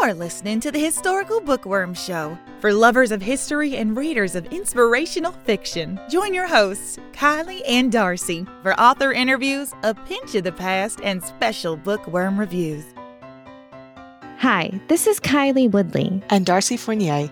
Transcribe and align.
You're 0.00 0.14
listening 0.14 0.60
to 0.60 0.72
the 0.72 0.78
Historical 0.78 1.42
Bookworm 1.42 1.92
Show 1.92 2.38
for 2.60 2.72
lovers 2.72 3.12
of 3.12 3.20
history 3.20 3.76
and 3.76 3.94
readers 3.94 4.34
of 4.34 4.46
inspirational 4.46 5.32
fiction. 5.44 6.00
Join 6.08 6.32
your 6.32 6.46
hosts, 6.48 6.98
Kylie 7.12 7.60
and 7.68 7.92
Darcy, 7.92 8.46
for 8.62 8.72
author 8.80 9.12
interviews, 9.12 9.74
a 9.82 9.94
pinch 9.94 10.34
of 10.36 10.44
the 10.44 10.52
past, 10.52 11.00
and 11.04 11.22
special 11.22 11.76
bookworm 11.76 12.40
reviews. 12.40 12.82
Hi, 14.38 14.80
this 14.88 15.06
is 15.06 15.20
Kylie 15.20 15.70
Woodley. 15.70 16.22
And 16.30 16.46
Darcy 16.46 16.78
Fournier. 16.78 17.30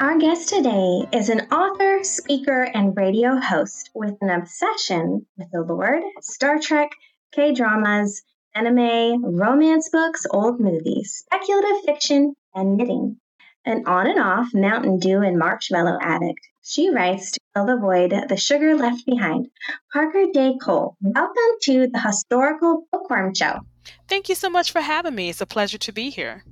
Our 0.00 0.18
guest 0.18 0.48
today 0.48 1.06
is 1.12 1.28
an 1.28 1.42
author, 1.52 2.02
speaker, 2.02 2.64
and 2.74 2.96
radio 2.96 3.36
host 3.36 3.90
with 3.94 4.16
an 4.20 4.30
obsession 4.30 5.24
with 5.36 5.48
the 5.52 5.62
Lord, 5.62 6.02
Star 6.20 6.58
Trek, 6.58 6.90
K 7.30 7.54
dramas, 7.54 8.24
anime, 8.58 9.24
romance 9.36 9.88
books, 9.88 10.26
old 10.32 10.58
movies, 10.58 11.22
speculative 11.24 11.84
fiction, 11.84 12.34
and 12.56 12.76
knitting. 12.76 13.16
An 13.64 13.84
on 13.86 14.08
and 14.08 14.18
off 14.18 14.48
Mountain 14.52 14.98
Dew 14.98 15.22
and 15.22 15.38
marshmallow 15.38 15.96
addict, 16.02 16.40
she 16.62 16.90
writes 16.90 17.30
to 17.30 17.40
fill 17.54 17.66
the 17.66 17.76
void 17.76 18.12
the 18.28 18.36
sugar 18.36 18.74
left 18.74 19.06
behind. 19.06 19.46
Parker 19.92 20.24
J. 20.34 20.56
Cole, 20.60 20.96
welcome 21.00 21.52
to 21.62 21.86
the 21.86 22.00
Historical 22.00 22.84
Bookworm 22.90 23.32
Show. 23.32 23.60
Thank 24.08 24.28
you 24.28 24.34
so 24.34 24.50
much 24.50 24.72
for 24.72 24.80
having 24.80 25.14
me. 25.14 25.28
It's 25.28 25.40
a 25.40 25.46
pleasure 25.46 25.78
to 25.78 25.92
be 25.92 26.10
here. 26.10 26.42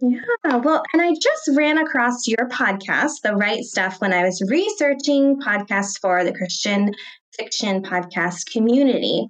Yeah, 0.00 0.56
well, 0.56 0.82
and 0.92 1.00
I 1.00 1.14
just 1.14 1.50
ran 1.54 1.78
across 1.78 2.26
your 2.26 2.48
podcast, 2.48 3.22
The 3.22 3.36
Right 3.36 3.62
Stuff, 3.62 4.00
when 4.00 4.12
I 4.12 4.24
was 4.24 4.42
researching 4.50 5.40
podcasts 5.40 5.98
for 6.00 6.24
the 6.24 6.32
Christian 6.32 6.92
fiction 7.38 7.82
podcast 7.82 8.50
community. 8.50 9.28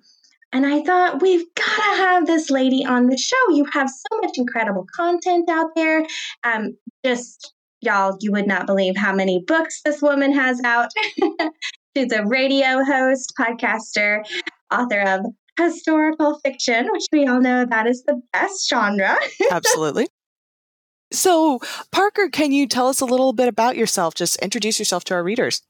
And 0.52 0.64
I 0.64 0.82
thought, 0.82 1.20
we've 1.20 1.46
got 1.54 1.76
to 1.76 1.96
have 2.02 2.26
this 2.26 2.50
lady 2.50 2.84
on 2.84 3.08
the 3.08 3.18
show. 3.18 3.36
You 3.50 3.66
have 3.72 3.88
so 3.90 4.20
much 4.22 4.38
incredible 4.38 4.86
content 4.94 5.50
out 5.50 5.70
there. 5.74 6.06
Um, 6.44 6.76
just, 7.04 7.52
y'all, 7.80 8.16
you 8.20 8.32
would 8.32 8.46
not 8.46 8.66
believe 8.66 8.96
how 8.96 9.14
many 9.14 9.42
books 9.46 9.82
this 9.84 10.00
woman 10.00 10.32
has 10.32 10.60
out. 10.64 10.90
She's 11.96 12.12
a 12.12 12.24
radio 12.24 12.84
host, 12.84 13.32
podcaster, 13.38 14.24
author 14.70 15.00
of 15.00 15.26
historical 15.58 16.38
fiction, 16.40 16.88
which 16.92 17.06
we 17.12 17.26
all 17.26 17.40
know 17.40 17.64
that 17.64 17.86
is 17.86 18.02
the 18.04 18.20
best 18.32 18.68
genre. 18.68 19.16
Absolutely. 19.50 20.08
So, 21.12 21.60
Parker, 21.92 22.28
can 22.28 22.52
you 22.52 22.66
tell 22.66 22.88
us 22.88 23.00
a 23.00 23.06
little 23.06 23.32
bit 23.32 23.48
about 23.48 23.76
yourself? 23.76 24.14
Just 24.14 24.36
introduce 24.36 24.78
yourself 24.78 25.04
to 25.04 25.14
our 25.14 25.22
readers. 25.22 25.62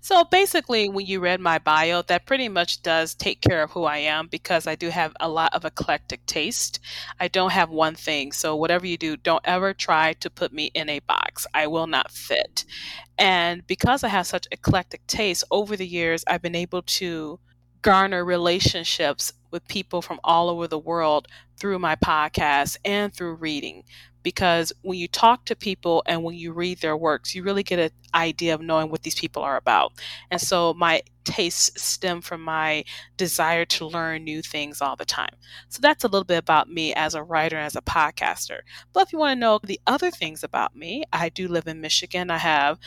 So 0.00 0.24
basically, 0.24 0.88
when 0.88 1.06
you 1.06 1.20
read 1.20 1.40
my 1.40 1.58
bio, 1.58 2.02
that 2.02 2.26
pretty 2.26 2.48
much 2.48 2.82
does 2.82 3.14
take 3.14 3.40
care 3.40 3.62
of 3.62 3.70
who 3.70 3.84
I 3.84 3.98
am 3.98 4.26
because 4.26 4.66
I 4.66 4.74
do 4.74 4.90
have 4.90 5.14
a 5.20 5.28
lot 5.28 5.54
of 5.54 5.64
eclectic 5.64 6.24
taste. 6.26 6.80
I 7.18 7.28
don't 7.28 7.52
have 7.52 7.70
one 7.70 7.94
thing. 7.94 8.32
So, 8.32 8.54
whatever 8.56 8.86
you 8.86 8.96
do, 8.96 9.16
don't 9.16 9.44
ever 9.44 9.74
try 9.74 10.14
to 10.14 10.30
put 10.30 10.52
me 10.52 10.70
in 10.74 10.88
a 10.88 11.00
box. 11.00 11.46
I 11.54 11.66
will 11.66 11.86
not 11.86 12.10
fit. 12.10 12.64
And 13.18 13.66
because 13.66 14.04
I 14.04 14.08
have 14.08 14.26
such 14.26 14.46
eclectic 14.50 15.06
taste, 15.06 15.44
over 15.50 15.76
the 15.76 15.86
years, 15.86 16.24
I've 16.26 16.42
been 16.42 16.54
able 16.54 16.82
to 16.82 17.40
garner 17.82 18.24
relationships 18.24 19.32
with 19.50 19.66
people 19.68 20.02
from 20.02 20.20
all 20.24 20.48
over 20.50 20.66
the 20.66 20.78
world 20.78 21.26
through 21.58 21.78
my 21.78 21.96
podcast 21.96 22.76
and 22.84 23.14
through 23.14 23.34
reading 23.34 23.84
because 24.22 24.72
when 24.82 24.98
you 24.98 25.08
talk 25.08 25.44
to 25.46 25.56
people 25.56 26.02
and 26.06 26.22
when 26.22 26.34
you 26.34 26.52
read 26.52 26.80
their 26.80 26.96
works, 26.96 27.34
you 27.34 27.42
really 27.42 27.62
get 27.62 27.78
an 27.78 27.90
idea 28.14 28.54
of 28.54 28.60
knowing 28.60 28.90
what 28.90 29.02
these 29.02 29.18
people 29.18 29.42
are 29.42 29.56
about. 29.56 29.92
And 30.30 30.40
so 30.40 30.74
my 30.74 31.02
tastes 31.24 31.82
stem 31.82 32.20
from 32.20 32.42
my 32.42 32.84
desire 33.16 33.64
to 33.66 33.86
learn 33.86 34.24
new 34.24 34.42
things 34.42 34.80
all 34.80 34.96
the 34.96 35.04
time. 35.04 35.34
So 35.68 35.80
that's 35.82 36.04
a 36.04 36.08
little 36.08 36.24
bit 36.24 36.38
about 36.38 36.70
me 36.70 36.94
as 36.94 37.14
a 37.14 37.22
writer 37.22 37.56
and 37.56 37.66
as 37.66 37.76
a 37.76 37.82
podcaster. 37.82 38.60
But 38.92 39.06
if 39.06 39.12
you 39.12 39.18
want 39.18 39.36
to 39.36 39.40
know 39.40 39.60
the 39.62 39.80
other 39.86 40.10
things 40.10 40.42
about 40.42 40.74
me, 40.74 41.04
I 41.12 41.28
do 41.28 41.48
live 41.48 41.66
in 41.66 41.80
Michigan. 41.80 42.30
I 42.30 42.38
have 42.38 42.78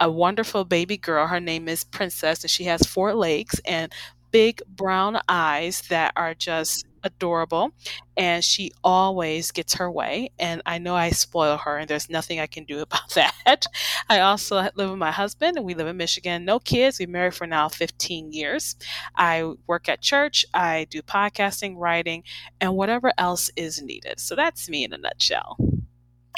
a 0.00 0.10
wonderful 0.10 0.64
baby 0.64 0.96
girl. 0.96 1.26
Her 1.26 1.40
name 1.40 1.68
is 1.68 1.84
Princess, 1.84 2.44
and 2.44 2.50
she 2.50 2.64
has 2.64 2.82
four 2.82 3.14
legs 3.14 3.60
and 3.64 3.92
big 4.30 4.62
brown 4.68 5.18
eyes 5.28 5.82
that 5.88 6.12
are 6.16 6.34
just 6.34 6.86
adorable 7.02 7.72
and 8.16 8.44
she 8.44 8.72
always 8.82 9.50
gets 9.50 9.74
her 9.74 9.90
way 9.90 10.30
and 10.38 10.62
i 10.66 10.78
know 10.78 10.94
i 10.94 11.10
spoil 11.10 11.56
her 11.56 11.78
and 11.78 11.88
there's 11.88 12.10
nothing 12.10 12.40
i 12.40 12.46
can 12.46 12.64
do 12.64 12.80
about 12.88 13.10
that. 13.10 13.66
I 14.08 14.20
also 14.20 14.56
live 14.74 14.90
with 14.90 14.98
my 14.98 15.10
husband 15.10 15.56
and 15.56 15.66
we 15.66 15.74
live 15.74 15.86
in 15.86 15.96
michigan. 15.96 16.44
No 16.44 16.58
kids 16.58 16.98
we've 16.98 17.08
married 17.08 17.34
for 17.34 17.46
now 17.46 17.68
15 17.68 18.32
years. 18.32 18.76
I 19.16 19.52
work 19.66 19.88
at 19.88 20.00
church 20.00 20.44
i 20.54 20.86
do 20.90 21.02
podcasting 21.02 21.74
writing 21.76 22.24
and 22.60 22.76
whatever 22.76 23.12
else 23.18 23.50
is 23.56 23.82
needed. 23.82 24.20
So 24.20 24.34
that's 24.34 24.68
me 24.68 24.84
in 24.84 24.92
a 24.92 24.98
nutshell 24.98 25.56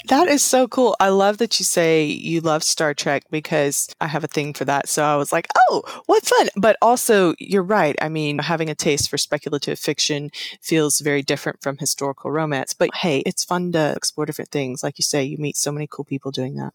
that 0.07 0.27
is 0.27 0.43
so 0.43 0.67
cool. 0.67 0.95
I 0.99 1.09
love 1.09 1.37
that 1.37 1.59
you 1.59 1.65
say 1.65 2.03
you 2.05 2.41
love 2.41 2.63
Star 2.63 2.93
Trek 2.93 3.23
because 3.29 3.87
I 3.99 4.07
have 4.07 4.23
a 4.23 4.27
thing 4.27 4.53
for 4.53 4.65
that. 4.65 4.89
So 4.89 5.03
I 5.03 5.15
was 5.15 5.31
like, 5.31 5.47
oh, 5.69 5.83
what 6.05 6.25
fun. 6.25 6.49
But 6.55 6.77
also, 6.81 7.33
you're 7.39 7.63
right. 7.63 7.95
I 8.01 8.09
mean, 8.09 8.39
having 8.39 8.69
a 8.69 8.75
taste 8.75 9.09
for 9.09 9.17
speculative 9.17 9.79
fiction 9.79 10.31
feels 10.61 10.99
very 10.99 11.21
different 11.21 11.61
from 11.61 11.77
historical 11.77 12.31
romance. 12.31 12.73
But 12.73 12.89
hey, 12.95 13.23
it's 13.25 13.43
fun 13.43 13.71
to 13.73 13.93
explore 13.95 14.25
different 14.25 14.51
things. 14.51 14.83
Like 14.83 14.97
you 14.97 15.03
say, 15.03 15.23
you 15.23 15.37
meet 15.37 15.57
so 15.57 15.71
many 15.71 15.87
cool 15.87 16.05
people 16.05 16.31
doing 16.31 16.55
that. 16.55 16.73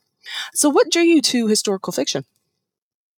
So, 0.54 0.68
what 0.68 0.90
drew 0.90 1.02
you 1.02 1.22
to 1.22 1.46
historical 1.46 1.92
fiction? 1.92 2.24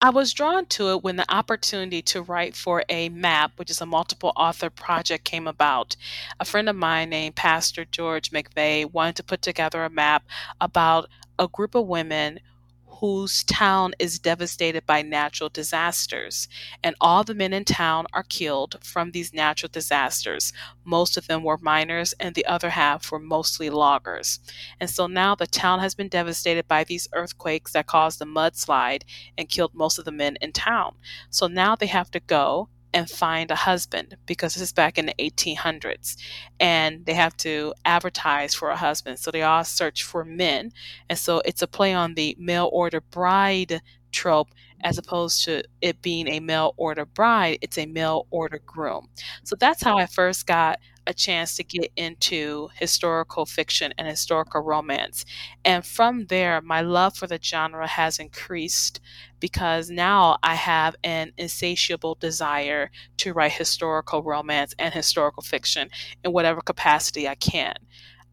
I 0.01 0.11
was 0.11 0.33
drawn 0.33 0.67
to 0.67 0.91
it 0.91 1.03
when 1.03 1.17
the 1.17 1.29
opportunity 1.29 2.03
to 2.03 2.23
write 2.23 2.55
for 2.55 2.85
a 2.89 3.09
map, 3.09 3.51
which 3.57 3.69
is 3.69 3.81
a 3.81 3.87
multiple 3.87 4.33
author 4.37 4.71
project, 4.71 5.25
came 5.25 5.49
about. 5.49 5.97
A 6.39 6.45
friend 6.45 6.69
of 6.69 6.77
mine 6.77 7.11
named 7.11 7.35
Pastor 7.35 7.85
George 7.85 8.31
McVeigh 8.31 8.93
wanted 8.93 9.17
to 9.17 9.25
put 9.25 9.43
together 9.43 9.83
a 9.83 9.91
map 9.91 10.25
about 10.61 11.11
a 11.37 11.49
group 11.49 11.75
of 11.75 11.89
women 11.89 12.39
whose 13.01 13.45
town 13.45 13.93
is 13.99 14.19
devastated 14.19 14.85
by 14.85 15.03
natural 15.03 15.49
disasters. 15.49 16.49
And 16.83 16.97
all 17.01 17.23
the 17.23 17.35
men 17.35 17.53
in 17.53 17.65
town 17.65 18.07
are 18.13 18.25
killed 18.25 18.79
from 18.83 19.13
these 19.13 19.33
natural 19.33 19.71
disasters. 19.73 20.53
Most 20.85 21.17
of 21.17 21.29
them 21.29 21.45
were 21.45 21.59
miners, 21.59 22.13
and 22.19 22.35
the 22.35 22.47
other 22.47 22.71
half 22.71 23.13
were 23.13 23.21
mostly 23.21 23.71
loggers. 23.71 24.41
And 24.81 24.91
so 24.91 25.07
now 25.07 25.35
the 25.35 25.47
town 25.47 25.79
has 25.79 25.95
been 25.95 26.09
devastated 26.09 26.67
by 26.67 26.83
these 26.83 27.09
earthquakes 27.13 27.73
that 27.73 27.87
caused 27.87 28.21
a 28.21 28.25
mudslide 28.25 29.03
and 29.37 29.49
killed 29.49 29.75
most 29.75 29.99
of 29.99 30.05
the 30.05 30.13
men 30.13 30.37
in 30.41 30.53
town. 30.53 30.97
So 31.31 31.47
now 31.47 31.77
they 31.77 31.87
have 31.87 32.11
to 32.13 32.21
go 32.21 32.69
and 32.99 33.09
find 33.09 33.51
a 33.53 33.55
husband 33.55 34.17
because 34.27 34.55
this 34.55 34.63
is 34.63 34.73
back 34.73 34.99
in 34.99 35.07
the 35.07 35.15
1800s 35.21 36.17
and 36.59 37.07
they 37.07 37.15
have 37.15 37.37
to 37.37 37.73
advertise 37.85 38.55
for 38.55 38.71
a 38.71 38.77
husband. 38.77 39.21
So 39.21 39.31
they 39.31 39.43
all 39.43 39.65
search 39.65 40.03
for 40.03 40.25
men 40.25 40.73
and 41.09 41.19
so 41.19 41.41
it's 41.45 41.63
a 41.63 41.69
play 41.69 41.95
on 41.95 42.15
the 42.15 42.37
mail 42.41 42.69
order 42.73 43.01
bride 43.01 43.81
trope 44.11 44.49
as 44.83 44.99
opposed 44.99 45.45
to 45.45 45.63
it 45.81 46.03
being 46.03 46.27
a 46.27 46.41
mail 46.41 46.75
order 46.77 47.05
bride 47.05 47.59
it's 47.63 47.79
a 47.79 47.87
mail 47.87 48.27
order 48.31 48.61
groom. 48.67 49.09
So 49.45 49.55
that's 49.55 49.83
how 49.83 49.97
i 49.97 50.07
first 50.07 50.47
got 50.47 50.81
a 51.09 51.15
chance 51.15 51.57
to 51.57 51.65
get 51.65 51.91
into 51.97 52.69
historical 52.75 53.47
fiction 53.47 53.93
and 53.99 54.07
historical 54.07 54.61
romance. 54.61 55.25
And 55.65 55.85
from 55.85 56.27
there, 56.27 56.61
my 56.61 56.83
love 56.83 57.17
for 57.17 57.27
the 57.27 57.41
genre 57.43 57.89
has 57.89 58.21
increased 58.21 59.01
because 59.41 59.91
now 59.91 60.37
I 60.43 60.55
have 60.55 60.95
an 61.05 61.33
insatiable 61.39 62.17
desire 62.21 62.91
to 63.19 63.33
write 63.33 63.53
historical 63.53 64.23
romance 64.23 64.75
and 64.79 64.95
historical 64.95 65.43
fiction 65.43 65.91
in 66.25 66.33
whatever 66.33 66.61
capacity 66.61 67.29
I 67.29 67.37
can. 67.37 67.75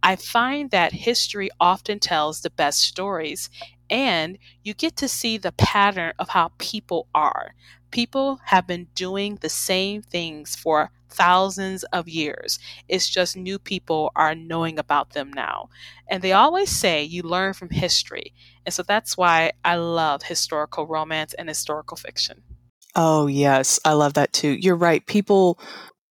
I 0.04 0.16
find 0.16 0.72
that 0.72 0.94
history 0.94 1.50
often 1.60 2.00
tells 2.00 2.42
the 2.42 2.50
best 2.52 2.82
stories, 2.82 3.50
and 3.90 4.38
you 4.64 4.74
get 4.74 4.96
to 4.98 5.08
see 5.08 5.38
the 5.38 5.52
pattern 5.54 6.14
of 6.20 6.30
how 6.30 6.52
people 6.60 7.08
are. 7.16 7.56
People 7.92 8.40
have 8.46 8.68
been 8.68 8.88
doing 8.96 9.38
the 9.42 9.50
same 9.50 10.02
things 10.02 10.56
for 10.56 10.92
thousands 11.10 11.84
of 11.86 12.08
years. 12.08 12.60
It's 12.88 13.10
just 13.10 13.36
new 13.36 13.60
people 13.60 14.12
are 14.16 14.36
knowing 14.36 14.80
about 14.80 15.12
them 15.12 15.32
now. 15.34 15.70
And 16.10 16.22
they 16.22 16.34
always 16.34 16.70
say 16.70 17.04
you 17.04 17.24
learn 17.24 17.54
from 17.54 17.70
history. 17.70 18.34
And 18.66 18.74
so 18.74 18.84
that's 18.84 19.18
why 19.18 19.54
I 19.64 19.76
love 19.76 20.24
historical 20.24 20.88
romance 20.88 21.34
and 21.34 21.48
historical 21.50 21.98
fiction. 21.98 22.44
Oh, 22.96 23.28
yes. 23.28 23.80
I 23.84 23.94
love 23.94 24.14
that 24.14 24.34
too. 24.34 24.50
You're 24.50 24.76
right. 24.76 25.06
People 25.06 25.60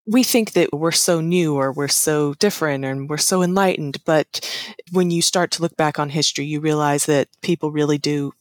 we 0.07 0.23
think 0.23 0.53
that 0.53 0.73
we're 0.73 0.93
so 0.93 1.21
new 1.21 1.55
or 1.55 1.73
we're 1.73 1.89
so 1.89 2.35
different 2.35 2.85
and 2.85 3.09
we're 3.09 3.17
so 3.17 3.43
enlightened. 3.43 4.05
But 4.05 4.47
when 4.93 5.11
you 5.11 5.23
start 5.23 5.51
to 5.53 5.63
look 5.63 5.77
back 5.77 5.99
on 5.99 6.11
history, 6.11 6.45
you 6.45 6.61
realize 6.61 7.07
that 7.07 7.29
people 7.41 7.71
really 7.71 7.99
do 7.99 8.33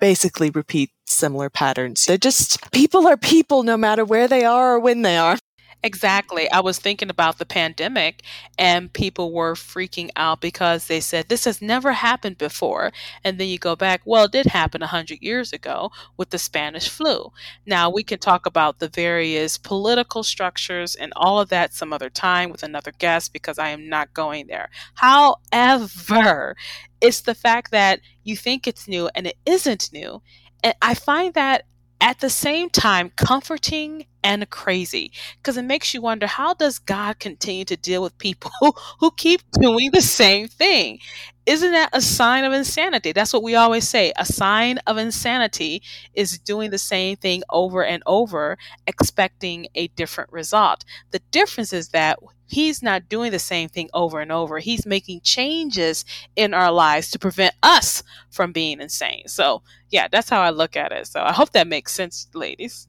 basically 0.00 0.50
repeat 0.50 0.90
similar 1.06 1.48
patterns. 1.48 2.04
They're 2.04 2.18
just 2.18 2.70
people 2.72 3.06
are 3.06 3.16
people 3.16 3.62
no 3.62 3.76
matter 3.76 4.04
where 4.04 4.26
they 4.26 4.44
are 4.44 4.74
or 4.74 4.80
when 4.80 5.02
they 5.02 5.16
are. 5.16 5.38
Exactly. 5.84 6.48
I 6.52 6.60
was 6.60 6.78
thinking 6.78 7.10
about 7.10 7.38
the 7.38 7.44
pandemic 7.46 8.22
and 8.56 8.92
people 8.92 9.32
were 9.32 9.54
freaking 9.54 10.10
out 10.14 10.40
because 10.40 10.86
they 10.86 11.00
said 11.00 11.28
this 11.28 11.44
has 11.44 11.60
never 11.60 11.90
happened 11.92 12.38
before. 12.38 12.92
And 13.24 13.36
then 13.38 13.48
you 13.48 13.58
go 13.58 13.74
back, 13.74 14.02
well, 14.04 14.24
it 14.26 14.32
did 14.32 14.46
happen 14.46 14.80
100 14.80 15.20
years 15.20 15.52
ago 15.52 15.90
with 16.16 16.30
the 16.30 16.38
Spanish 16.38 16.88
flu. 16.88 17.32
Now, 17.66 17.90
we 17.90 18.04
can 18.04 18.20
talk 18.20 18.46
about 18.46 18.78
the 18.78 18.88
various 18.88 19.58
political 19.58 20.22
structures 20.22 20.94
and 20.94 21.12
all 21.16 21.40
of 21.40 21.48
that 21.48 21.74
some 21.74 21.92
other 21.92 22.10
time 22.10 22.50
with 22.52 22.62
another 22.62 22.92
guest 22.98 23.32
because 23.32 23.58
I 23.58 23.70
am 23.70 23.88
not 23.88 24.14
going 24.14 24.46
there. 24.46 24.70
However, 24.94 26.54
it's 27.00 27.22
the 27.22 27.34
fact 27.34 27.72
that 27.72 27.98
you 28.22 28.36
think 28.36 28.68
it's 28.68 28.86
new 28.86 29.10
and 29.16 29.26
it 29.26 29.36
isn't 29.46 29.92
new. 29.92 30.22
And 30.62 30.74
I 30.80 30.94
find 30.94 31.34
that 31.34 31.64
at 32.02 32.20
the 32.20 32.28
same 32.30 32.68
time 32.68 33.12
comforting 33.16 34.06
and 34.24 34.48
crazy 34.50 35.12
because 35.38 35.56
it 35.56 35.62
makes 35.62 35.94
you 35.94 36.02
wonder 36.02 36.26
how 36.26 36.54
does 36.54 36.78
God 36.80 37.20
continue 37.20 37.64
to 37.66 37.76
deal 37.76 38.02
with 38.02 38.18
people 38.18 38.50
who 39.00 39.10
keep 39.12 39.42
doing 39.60 39.90
the 39.92 40.02
same 40.02 40.48
thing? 40.48 40.98
Isn't 41.46 41.72
that 41.72 41.90
a 41.92 42.00
sign 42.00 42.44
of 42.44 42.52
insanity? 42.52 43.12
That's 43.12 43.32
what 43.32 43.42
we 43.42 43.54
always 43.56 43.88
say. 43.88 44.12
A 44.16 44.24
sign 44.26 44.78
of 44.86 44.98
insanity 44.98 45.82
is 46.14 46.38
doing 46.38 46.70
the 46.70 46.78
same 46.78 47.16
thing 47.16 47.42
over 47.50 47.84
and 47.84 48.02
over, 48.06 48.58
expecting 48.86 49.68
a 49.74 49.88
different 49.88 50.32
result. 50.32 50.84
The 51.12 51.20
difference 51.32 51.72
is 51.72 51.88
that 51.90 52.18
he's 52.52 52.82
not 52.82 53.08
doing 53.08 53.30
the 53.30 53.38
same 53.38 53.68
thing 53.68 53.88
over 53.94 54.20
and 54.20 54.30
over. 54.30 54.58
He's 54.58 54.86
making 54.86 55.22
changes 55.22 56.04
in 56.36 56.54
our 56.54 56.70
lives 56.70 57.10
to 57.10 57.18
prevent 57.18 57.54
us 57.62 58.02
from 58.30 58.52
being 58.52 58.80
insane. 58.80 59.26
So, 59.26 59.62
yeah, 59.88 60.08
that's 60.10 60.28
how 60.28 60.40
I 60.40 60.50
look 60.50 60.76
at 60.76 60.92
it. 60.92 61.06
So, 61.06 61.22
I 61.22 61.32
hope 61.32 61.52
that 61.52 61.66
makes 61.66 61.92
sense, 61.92 62.28
ladies. 62.34 62.88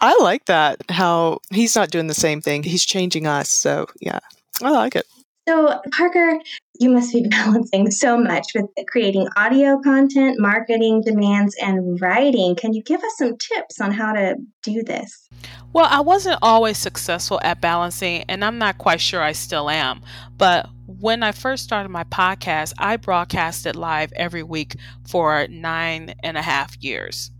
I 0.00 0.16
like 0.20 0.44
that. 0.44 0.80
How 0.88 1.40
he's 1.50 1.74
not 1.74 1.90
doing 1.90 2.06
the 2.06 2.14
same 2.14 2.40
thing. 2.40 2.62
He's 2.62 2.86
changing 2.86 3.26
us. 3.26 3.48
So, 3.48 3.86
yeah, 4.00 4.20
I 4.62 4.70
like 4.70 4.94
it. 4.94 5.06
So, 5.48 5.80
Parker, 5.96 6.38
you 6.78 6.90
must 6.90 7.10
be 7.10 7.22
balancing 7.30 7.90
so 7.90 8.18
much 8.18 8.48
with 8.54 8.66
creating 8.86 9.28
audio 9.34 9.80
content, 9.80 10.38
marketing 10.38 11.00
demands, 11.00 11.56
and 11.56 11.98
writing. 12.02 12.54
Can 12.54 12.74
you 12.74 12.82
give 12.82 13.02
us 13.02 13.16
some 13.16 13.34
tips 13.38 13.80
on 13.80 13.90
how 13.90 14.12
to 14.12 14.36
do 14.62 14.82
this? 14.82 15.26
Well, 15.72 15.86
I 15.88 16.00
wasn't 16.00 16.38
always 16.42 16.76
successful 16.76 17.40
at 17.42 17.62
balancing, 17.62 18.24
and 18.28 18.44
I'm 18.44 18.58
not 18.58 18.76
quite 18.76 19.00
sure 19.00 19.22
I 19.22 19.32
still 19.32 19.70
am. 19.70 20.02
But 20.36 20.68
when 20.86 21.22
I 21.22 21.32
first 21.32 21.64
started 21.64 21.88
my 21.88 22.04
podcast, 22.04 22.74
I 22.76 22.98
broadcasted 22.98 23.74
live 23.74 24.12
every 24.12 24.42
week 24.42 24.76
for 25.08 25.48
nine 25.48 26.14
and 26.22 26.36
a 26.36 26.42
half 26.42 26.76
years. 26.82 27.30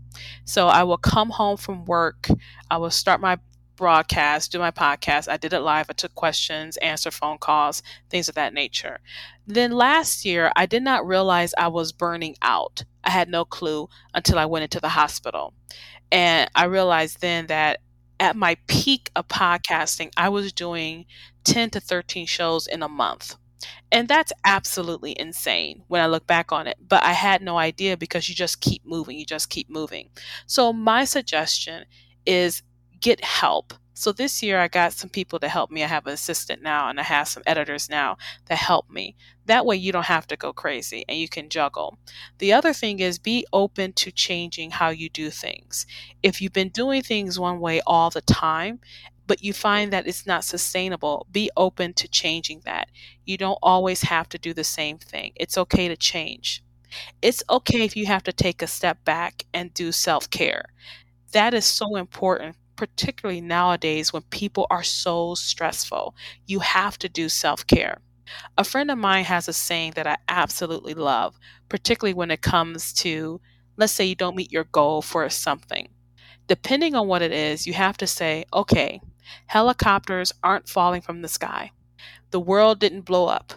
So 0.45 0.67
I 0.67 0.81
will 0.81 0.97
come 0.97 1.29
home 1.29 1.57
from 1.57 1.85
work, 1.85 2.27
I 2.71 2.77
will 2.77 2.89
start 2.89 3.21
my 3.21 3.37
broadcast, 3.79 4.51
do 4.51 4.59
my 4.59 4.71
podcast. 4.71 5.29
I 5.29 5.37
did 5.37 5.53
it 5.53 5.61
live. 5.61 5.87
I 5.89 5.93
took 5.93 6.13
questions, 6.13 6.75
answered 6.77 7.13
phone 7.13 7.37
calls, 7.37 7.81
things 8.09 8.27
of 8.27 8.35
that 8.35 8.53
nature. 8.53 8.99
Then 9.47 9.71
last 9.71 10.25
year, 10.25 10.51
I 10.57 10.65
did 10.65 10.83
not 10.83 11.07
realize 11.07 11.53
I 11.57 11.69
was 11.69 11.93
burning 11.93 12.35
out. 12.41 12.83
I 13.05 13.09
had 13.09 13.29
no 13.29 13.45
clue 13.45 13.87
until 14.13 14.37
I 14.37 14.45
went 14.45 14.63
into 14.63 14.81
the 14.81 14.89
hospital. 14.89 15.53
And 16.11 16.51
I 16.53 16.65
realized 16.65 17.21
then 17.21 17.47
that 17.47 17.79
at 18.19 18.35
my 18.35 18.57
peak 18.67 19.11
of 19.15 19.29
podcasting, 19.29 20.11
I 20.17 20.27
was 20.27 20.51
doing 20.51 21.05
10 21.45 21.69
to 21.69 21.79
13 21.79 22.25
shows 22.25 22.67
in 22.67 22.83
a 22.83 22.89
month. 22.89 23.37
And 23.93 24.09
that's 24.09 24.33
absolutely 24.43 25.17
insane 25.17 25.83
when 25.87 26.01
I 26.01 26.07
look 26.07 26.27
back 26.27 26.51
on 26.51 26.67
it. 26.67 26.77
But 26.85 27.03
I 27.05 27.13
had 27.13 27.41
no 27.41 27.57
idea 27.57 27.95
because 27.95 28.27
you 28.27 28.35
just 28.35 28.59
keep 28.59 28.85
moving, 28.85 29.17
you 29.17 29.25
just 29.25 29.49
keep 29.49 29.69
moving. 29.69 30.09
So, 30.47 30.73
my 30.73 31.05
suggestion 31.05 31.85
is 32.25 32.61
get 32.99 33.23
help. 33.23 33.73
So, 33.93 34.13
this 34.13 34.41
year 34.41 34.59
I 34.59 34.69
got 34.69 34.93
some 34.93 35.09
people 35.09 35.39
to 35.39 35.49
help 35.49 35.71
me. 35.71 35.83
I 35.83 35.87
have 35.87 36.07
an 36.07 36.13
assistant 36.13 36.61
now 36.61 36.89
and 36.89 36.99
I 36.99 37.03
have 37.03 37.27
some 37.27 37.43
editors 37.45 37.89
now 37.89 38.17
that 38.45 38.57
help 38.57 38.89
me. 38.89 39.15
That 39.45 39.65
way, 39.65 39.75
you 39.75 39.91
don't 39.91 40.05
have 40.05 40.27
to 40.27 40.37
go 40.37 40.53
crazy 40.53 41.03
and 41.09 41.17
you 41.17 41.27
can 41.27 41.49
juggle. 41.49 41.97
The 42.37 42.53
other 42.53 42.71
thing 42.73 42.99
is 42.99 43.19
be 43.19 43.45
open 43.51 43.91
to 43.93 44.11
changing 44.11 44.71
how 44.71 44.89
you 44.89 45.09
do 45.09 45.29
things. 45.29 45.85
If 46.23 46.41
you've 46.41 46.53
been 46.53 46.69
doing 46.69 47.01
things 47.01 47.37
one 47.39 47.59
way 47.59 47.81
all 47.85 48.09
the 48.09 48.21
time, 48.21 48.79
but 49.27 49.43
you 49.43 49.53
find 49.53 49.93
that 49.93 50.07
it's 50.07 50.25
not 50.25 50.43
sustainable, 50.43 51.27
be 51.31 51.51
open 51.57 51.93
to 51.95 52.07
changing 52.07 52.61
that. 52.65 52.89
You 53.25 53.37
don't 53.37 53.59
always 53.61 54.01
have 54.03 54.27
to 54.29 54.37
do 54.39 54.53
the 54.53 54.63
same 54.63 54.97
thing. 54.97 55.33
It's 55.35 55.57
okay 55.57 55.87
to 55.87 55.95
change. 55.97 56.63
It's 57.21 57.43
okay 57.49 57.83
if 57.85 57.95
you 57.95 58.05
have 58.07 58.23
to 58.23 58.33
take 58.33 58.61
a 58.61 58.67
step 58.67 59.03
back 59.05 59.45
and 59.53 59.73
do 59.73 59.91
self 59.91 60.29
care. 60.29 60.65
That 61.33 61.53
is 61.53 61.65
so 61.65 61.95
important, 61.95 62.55
particularly 62.79 63.41
nowadays 63.41 64.13
when 64.13 64.21
people 64.29 64.65
are 64.69 64.83
so 64.83 65.35
stressful. 65.35 66.15
You 66.47 66.59
have 66.59 66.97
to 66.99 67.09
do 67.09 67.27
self 67.27 67.67
care. 67.67 67.97
A 68.57 68.63
friend 68.63 68.89
of 68.89 68.97
mine 68.97 69.25
has 69.25 69.49
a 69.49 69.53
saying 69.53 69.93
that 69.97 70.07
I 70.07 70.15
absolutely 70.29 70.93
love, 70.93 71.37
particularly 71.67 72.13
when 72.13 72.31
it 72.31 72.41
comes 72.41 72.93
to, 72.93 73.41
let's 73.75 73.91
say, 73.91 74.05
you 74.05 74.15
don't 74.15 74.37
meet 74.37 74.53
your 74.53 74.63
goal 74.63 75.01
for 75.01 75.27
something. 75.29 75.89
Depending 76.47 76.95
on 76.95 77.09
what 77.09 77.21
it 77.21 77.33
is, 77.33 77.67
you 77.67 77.73
have 77.73 77.97
to 77.97 78.07
say, 78.07 78.45
okay, 78.53 79.01
Helicopters 79.47 80.31
aren't 80.41 80.69
falling 80.69 81.01
from 81.01 81.21
the 81.21 81.27
sky. 81.27 81.71
The 82.31 82.39
world 82.39 82.79
didn't 82.79 83.01
blow 83.01 83.27
up. 83.27 83.55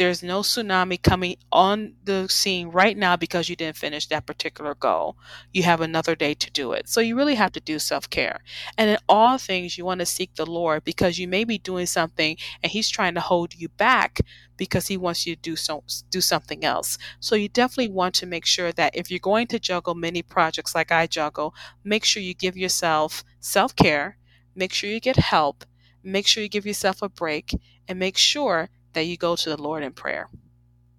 There's 0.00 0.22
no 0.22 0.40
tsunami 0.40 1.02
coming 1.02 1.36
on 1.52 1.94
the 2.04 2.26
scene 2.28 2.68
right 2.68 2.96
now 2.96 3.16
because 3.16 3.50
you 3.50 3.56
didn't 3.56 3.76
finish 3.76 4.06
that 4.06 4.26
particular 4.26 4.74
goal. 4.74 5.18
You 5.52 5.62
have 5.64 5.82
another 5.82 6.16
day 6.16 6.32
to 6.34 6.50
do 6.50 6.72
it. 6.72 6.88
So 6.88 7.00
you 7.02 7.14
really 7.14 7.34
have 7.34 7.52
to 7.52 7.60
do 7.60 7.78
self 7.78 8.08
care. 8.08 8.40
And 8.78 8.88
in 8.88 8.96
all 9.10 9.36
things, 9.36 9.76
you 9.76 9.84
want 9.84 10.00
to 10.00 10.06
seek 10.06 10.34
the 10.34 10.46
Lord 10.46 10.84
because 10.84 11.18
you 11.18 11.28
may 11.28 11.44
be 11.44 11.58
doing 11.58 11.84
something 11.84 12.38
and 12.62 12.72
He's 12.72 12.88
trying 12.88 13.14
to 13.14 13.20
hold 13.20 13.54
you 13.54 13.68
back 13.68 14.20
because 14.56 14.86
He 14.88 14.96
wants 14.96 15.26
you 15.26 15.36
to 15.36 15.42
do 15.42 15.56
so 15.56 15.84
do 16.10 16.22
something 16.22 16.64
else. 16.64 16.96
So 17.20 17.34
you 17.34 17.48
definitely 17.50 17.92
want 17.92 18.14
to 18.16 18.26
make 18.26 18.46
sure 18.46 18.72
that 18.72 18.96
if 18.96 19.10
you're 19.10 19.20
going 19.20 19.48
to 19.48 19.58
juggle 19.60 19.94
many 19.94 20.22
projects 20.22 20.74
like 20.74 20.90
I 20.90 21.06
juggle, 21.06 21.54
make 21.84 22.04
sure 22.04 22.22
you 22.22 22.34
give 22.34 22.56
yourself 22.56 23.22
self 23.40 23.76
care 23.76 24.16
Make 24.54 24.72
sure 24.72 24.90
you 24.90 25.00
get 25.00 25.16
help. 25.16 25.64
Make 26.02 26.26
sure 26.26 26.42
you 26.42 26.48
give 26.48 26.66
yourself 26.66 27.02
a 27.02 27.08
break 27.08 27.54
and 27.86 27.98
make 27.98 28.18
sure 28.18 28.68
that 28.92 29.04
you 29.04 29.16
go 29.16 29.36
to 29.36 29.48
the 29.50 29.60
Lord 29.60 29.82
in 29.82 29.92
prayer. 29.92 30.28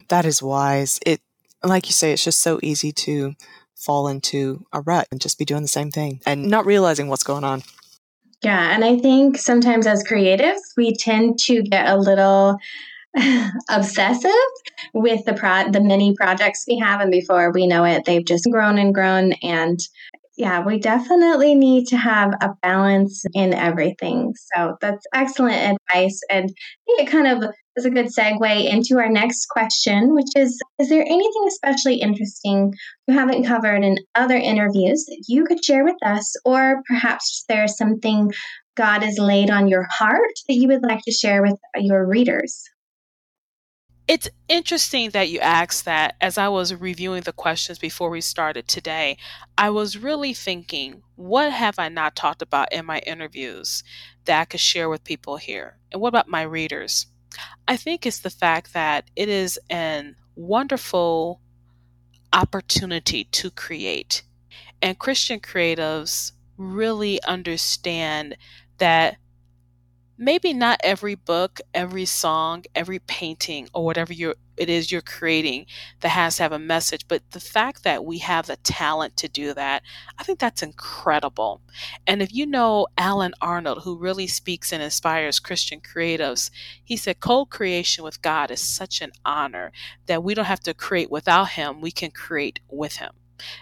That 0.10 0.26
is 0.26 0.42
wise. 0.42 1.00
It 1.06 1.22
like 1.64 1.88
you 1.88 1.94
say 1.94 2.12
it's 2.12 2.24
just 2.24 2.40
so 2.40 2.60
easy 2.64 2.92
to 2.92 3.34
fall 3.76 4.08
into 4.08 4.66
a 4.74 4.82
rut 4.82 5.08
and 5.12 5.22
just 5.22 5.40
be 5.40 5.46
doing 5.46 5.62
the 5.62 5.68
same 5.68 5.92
thing 5.92 6.22
and 6.26 6.48
not 6.48 6.66
realizing 6.66 7.08
what's 7.08 7.24
going 7.24 7.44
on. 7.44 7.64
Yeah, 8.44 8.74
and 8.74 8.84
I 8.84 8.98
think 8.98 9.38
sometimes 9.38 9.86
as 9.86 10.04
creatives, 10.04 10.60
we 10.76 10.96
tend 10.96 11.38
to 11.46 11.62
get 11.62 11.88
a 11.88 11.98
little 11.98 12.58
obsessive 13.70 14.32
with 14.94 15.26
the 15.26 15.34
pro- 15.34 15.70
the 15.70 15.82
many 15.82 16.16
projects 16.16 16.66
we 16.68 16.78
have 16.80 17.02
and 17.02 17.12
before 17.12 17.52
we 17.52 17.68
know 17.68 17.84
it 17.84 18.06
they've 18.06 18.24
just 18.24 18.48
grown 18.50 18.78
and 18.78 18.94
grown 18.94 19.34
and 19.44 19.82
yeah, 20.42 20.66
we 20.66 20.80
definitely 20.80 21.54
need 21.54 21.86
to 21.90 21.98
have 21.98 22.34
a 22.42 22.50
balance 22.64 23.24
in 23.36 23.54
everything. 23.54 24.34
So 24.56 24.76
that's 24.82 25.06
excellent 25.14 25.78
advice. 25.78 26.20
And 26.32 26.46
I 26.50 26.82
think 26.88 27.02
it 27.02 27.12
kind 27.12 27.28
of 27.28 27.52
is 27.76 27.86
a 27.86 27.92
good 27.92 28.08
segue 28.08 28.66
into 28.68 28.98
our 28.98 29.08
next 29.08 29.46
question, 29.50 30.16
which 30.16 30.30
is 30.36 30.60
Is 30.80 30.90
there 30.90 31.04
anything 31.04 31.46
especially 31.48 31.98
interesting 31.98 32.74
you 33.08 33.14
haven't 33.14 33.46
covered 33.46 33.84
in 33.84 33.98
other 34.16 34.36
interviews 34.36 35.06
that 35.06 35.26
you 35.28 35.44
could 35.44 35.64
share 35.64 35.84
with 35.84 36.04
us? 36.04 36.34
Or 36.44 36.82
perhaps 36.88 37.46
there's 37.48 37.78
something 37.78 38.32
God 38.76 39.04
has 39.04 39.20
laid 39.20 39.52
on 39.52 39.68
your 39.68 39.86
heart 39.92 40.34
that 40.48 40.56
you 40.56 40.70
would 40.70 40.82
like 40.82 41.02
to 41.06 41.12
share 41.12 41.44
with 41.44 41.60
your 41.76 42.08
readers? 42.08 42.64
It's 44.12 44.28
interesting 44.50 45.12
that 45.12 45.30
you 45.30 45.40
asked 45.40 45.86
that. 45.86 46.18
As 46.20 46.38
I 46.38 46.50
was 46.50 46.76
reviewing 46.76 47.22
the 47.22 47.32
questions 47.32 47.80
before 47.80 48.10
we 48.10 48.20
started 48.20 48.68
today, 48.68 49.16
I 49.58 49.70
was 49.70 49.98
really 49.98 50.34
thinking, 50.34 51.02
what 51.16 51.54
have 51.54 51.80
I 51.80 51.88
not 51.88 52.18
talked 52.18 52.42
about 52.42 52.74
in 52.74 52.86
my 52.86 53.00
interviews 53.00 53.86
that 54.26 54.42
I 54.42 54.44
could 54.44 54.60
share 54.60 54.90
with 54.90 55.06
people 55.06 55.38
here? 55.38 55.78
And 55.94 56.02
what 56.02 56.10
about 56.10 56.28
my 56.28 56.42
readers? 56.42 57.06
I 57.70 57.78
think 57.78 58.06
it's 58.06 58.20
the 58.20 58.30
fact 58.30 58.74
that 58.74 59.10
it 59.16 59.30
is 59.30 59.58
an 59.70 60.18
wonderful 60.36 61.40
opportunity 62.34 63.24
to 63.24 63.50
create. 63.50 64.24
And 64.82 65.00
Christian 65.00 65.40
creatives 65.40 66.34
really 66.58 67.24
understand 67.24 68.36
that 68.78 69.16
maybe 70.22 70.54
not 70.54 70.80
every 70.84 71.16
book, 71.16 71.60
every 71.74 72.06
song, 72.06 72.64
every 72.76 73.00
painting, 73.00 73.68
or 73.74 73.84
whatever 73.84 74.14
you're, 74.14 74.36
it 74.56 74.70
is 74.70 74.92
you're 74.92 75.02
creating 75.02 75.66
that 76.02 76.10
has 76.10 76.38
to 76.38 76.44
have 76.44 76.52
a 76.52 76.60
message, 76.60 77.08
but 77.08 77.24
the 77.32 77.40
fact 77.40 77.84
that 77.84 78.06
we 78.06 78.20
have 78.20 78.46
the 78.46 78.56
talent 78.58 79.18
to 79.18 79.28
do 79.28 79.52
that, 79.56 79.82
I 80.20 80.24
think 80.24 80.38
that's 80.38 80.62
incredible. 80.62 81.62
And 82.06 82.22
if 82.22 82.32
you 82.32 82.46
know 82.46 82.86
Allen 83.00 83.34
Arnold, 83.42 83.82
who 83.84 83.98
really 83.98 84.28
speaks 84.28 84.72
and 84.72 84.84
inspires 84.84 85.40
Christian 85.40 85.82
creatives, 85.82 86.52
he 86.84 86.98
said 86.98 87.20
co 87.20 87.46
creation 87.46 88.04
with 88.04 88.22
God 88.22 88.52
is 88.52 88.62
such 88.62 89.02
an 89.02 89.14
honor 89.26 89.72
that 90.06 90.24
we 90.24 90.36
don't 90.36 90.46
have 90.46 90.60
to 90.62 90.76
create 90.76 91.10
without 91.10 91.50
Him, 91.50 91.82
we 91.82 91.92
can 91.92 92.12
create 92.12 92.60
with 92.70 92.98
Him. 92.98 93.12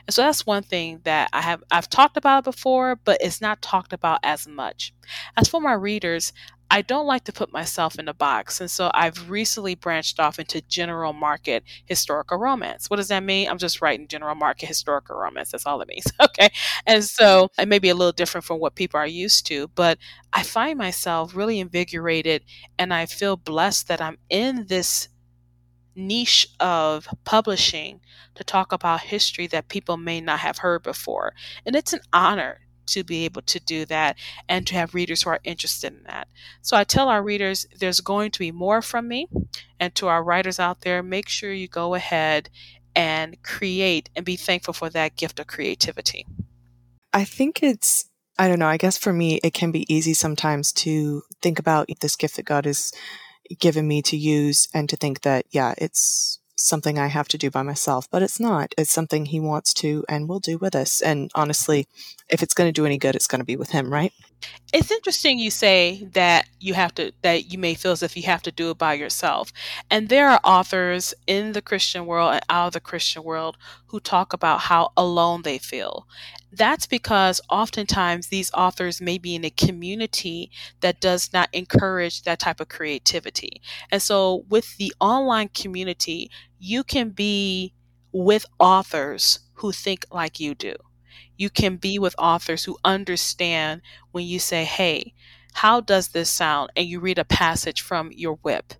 And 0.07 0.13
so 0.13 0.23
that's 0.23 0.45
one 0.45 0.63
thing 0.63 1.01
that 1.03 1.29
I 1.33 1.41
have 1.41 1.63
I've 1.71 1.89
talked 1.89 2.17
about 2.17 2.43
before, 2.43 2.95
but 2.95 3.17
it's 3.21 3.41
not 3.41 3.61
talked 3.61 3.93
about 3.93 4.19
as 4.23 4.47
much. 4.47 4.93
As 5.37 5.47
for 5.47 5.61
my 5.61 5.73
readers, 5.73 6.33
I 6.71 6.83
don't 6.83 7.07
like 7.07 7.23
to 7.23 7.33
put 7.33 7.51
myself 7.51 7.97
in 7.97 8.07
a 8.07 8.13
box. 8.13 8.61
And 8.61 8.69
so 8.69 8.91
I've 8.93 9.29
recently 9.29 9.73
branched 9.73 10.19
off 10.19 10.37
into 10.37 10.61
general 10.61 11.13
market 11.13 11.63
historical 11.85 12.37
romance. 12.37 12.89
What 12.89 12.97
does 12.97 13.07
that 13.07 13.23
mean? 13.23 13.49
I'm 13.49 13.57
just 13.57 13.81
writing 13.81 14.07
general 14.07 14.35
market 14.35 14.67
historical 14.67 15.17
romance. 15.17 15.51
That's 15.51 15.65
all 15.65 15.81
it 15.81 15.87
means. 15.87 16.05
Okay. 16.21 16.49
And 16.85 17.03
so 17.03 17.45
mm-hmm. 17.45 17.61
it 17.61 17.67
may 17.67 17.79
be 17.79 17.89
a 17.89 17.95
little 17.95 18.11
different 18.11 18.45
from 18.45 18.59
what 18.59 18.75
people 18.75 18.99
are 18.99 19.07
used 19.07 19.47
to, 19.47 19.67
but 19.69 19.97
I 20.31 20.43
find 20.43 20.77
myself 20.77 21.35
really 21.35 21.59
invigorated 21.59 22.43
and 22.77 22.93
I 22.93 23.07
feel 23.07 23.35
blessed 23.35 23.87
that 23.87 23.99
I'm 23.99 24.17
in 24.29 24.65
this 24.67 25.09
niche 25.99 26.47
of 26.59 27.07
publishing 27.25 28.01
to 28.35 28.43
talk 28.43 28.71
about 28.71 29.01
history 29.01 29.47
that 29.47 29.67
people 29.67 29.97
may 29.97 30.21
not 30.21 30.39
have 30.39 30.59
heard 30.59 30.83
before. 30.83 31.33
And 31.65 31.75
it's 31.75 31.93
an 31.93 32.01
honor 32.13 32.61
to 32.87 33.03
be 33.03 33.25
able 33.25 33.41
to 33.43 33.59
do 33.59 33.85
that 33.85 34.17
and 34.47 34.65
to 34.67 34.75
have 34.75 34.95
readers 34.95 35.23
who 35.23 35.29
are 35.29 35.39
interested 35.43 35.93
in 35.93 36.03
that. 36.03 36.27
So 36.61 36.75
I 36.75 36.83
tell 36.83 37.09
our 37.09 37.23
readers 37.23 37.67
there's 37.79 38.01
going 38.01 38.31
to 38.31 38.39
be 38.39 38.51
more 38.51 38.81
from 38.81 39.07
me. 39.07 39.27
And 39.79 39.93
to 39.95 40.07
our 40.07 40.23
writers 40.23 40.59
out 40.59 40.81
there, 40.81 41.03
make 41.03 41.29
sure 41.29 41.53
you 41.53 41.67
go 41.67 41.93
ahead 41.93 42.49
and 42.95 43.41
create 43.43 44.09
and 44.15 44.25
be 44.25 44.35
thankful 44.35 44.73
for 44.73 44.89
that 44.89 45.15
gift 45.15 45.39
of 45.39 45.47
creativity. 45.47 46.25
I 47.13 47.23
think 47.23 47.63
it's 47.63 48.05
I 48.37 48.47
don't 48.47 48.59
know, 48.59 48.67
I 48.67 48.77
guess 48.77 48.97
for 48.97 49.11
me 49.11 49.39
it 49.43 49.53
can 49.53 49.71
be 49.71 49.93
easy 49.93 50.13
sometimes 50.13 50.71
to 50.73 51.23
think 51.41 51.59
about 51.59 51.89
this 51.99 52.15
gift 52.15 52.37
that 52.37 52.45
God 52.45 52.65
has 52.65 52.93
given 53.59 53.87
me 53.87 54.01
to 54.03 54.17
use 54.17 54.67
and 54.73 54.89
to 54.89 54.95
think 54.95 55.21
that 55.21 55.45
yeah, 55.49 55.73
it's 55.77 56.39
something 56.59 56.99
I 56.99 57.07
have 57.07 57.27
to 57.29 57.37
do 57.37 57.49
by 57.49 57.63
myself, 57.63 58.09
but 58.11 58.21
it's 58.21 58.39
not. 58.39 58.73
It's 58.77 58.91
something 58.91 59.25
he 59.25 59.39
wants 59.39 59.73
to 59.75 60.03
and 60.09 60.27
will 60.27 60.39
do 60.39 60.57
with 60.57 60.75
us. 60.75 61.01
And 61.01 61.31
honestly, 61.33 61.87
if 62.29 62.43
it's 62.43 62.53
going 62.53 62.67
to 62.67 62.73
do 62.73 62.85
any 62.85 62.97
good, 62.97 63.15
it's 63.15 63.27
going 63.27 63.39
to 63.39 63.45
be 63.45 63.55
with 63.55 63.71
him, 63.71 63.91
right? 63.91 64.13
It's 64.71 64.91
interesting 64.91 65.39
you 65.39 65.51
say 65.51 66.07
that 66.13 66.47
you 66.59 66.73
have 66.73 66.93
to 66.95 67.11
that 67.23 67.51
you 67.51 67.57
may 67.57 67.73
feel 67.73 67.91
as 67.91 68.03
if 68.03 68.15
you 68.15 68.23
have 68.23 68.43
to 68.43 68.51
do 68.51 68.71
it 68.71 68.77
by 68.77 68.93
yourself. 68.93 69.51
And 69.89 70.07
there 70.07 70.29
are 70.29 70.39
authors 70.43 71.13
in 71.27 71.53
the 71.53 71.61
Christian 71.61 72.05
world 72.05 72.33
and 72.33 72.45
out 72.49 72.67
of 72.67 72.73
the 72.73 72.79
Christian 72.79 73.23
world 73.23 73.57
who 73.87 73.99
talk 73.99 74.31
about 74.31 74.61
how 74.61 74.91
alone 74.95 75.41
they 75.41 75.57
feel. 75.57 76.07
That's 76.51 76.87
because 76.87 77.41
oftentimes 77.49 78.27
these 78.27 78.51
authors 78.53 78.99
may 79.01 79.17
be 79.17 79.35
in 79.35 79.45
a 79.45 79.49
community 79.51 80.51
that 80.81 80.99
does 80.99 81.31
not 81.31 81.49
encourage 81.53 82.23
that 82.23 82.39
type 82.39 82.59
of 82.59 82.69
creativity. 82.69 83.61
And 83.91 84.01
so 84.01 84.45
with 84.49 84.77
the 84.77 84.93
online 84.99 85.49
community, 85.49 86.31
you 86.59 86.83
can 86.83 87.09
be 87.09 87.73
with 88.11 88.45
authors 88.59 89.39
who 89.55 89.71
think 89.71 90.05
like 90.11 90.39
you 90.39 90.55
do. 90.55 90.75
You 91.37 91.49
can 91.49 91.77
be 91.77 91.99
with 91.99 92.15
authors 92.17 92.63
who 92.63 92.77
understand 92.83 93.81
when 94.11 94.25
you 94.25 94.39
say, 94.39 94.65
Hey, 94.65 95.13
how 95.53 95.81
does 95.81 96.09
this 96.09 96.29
sound? 96.29 96.71
And 96.75 96.87
you 96.87 96.99
read 96.99 97.19
a 97.19 97.25
passage 97.25 97.81
from 97.81 98.11
your 98.11 98.39
WIP. 98.43 98.73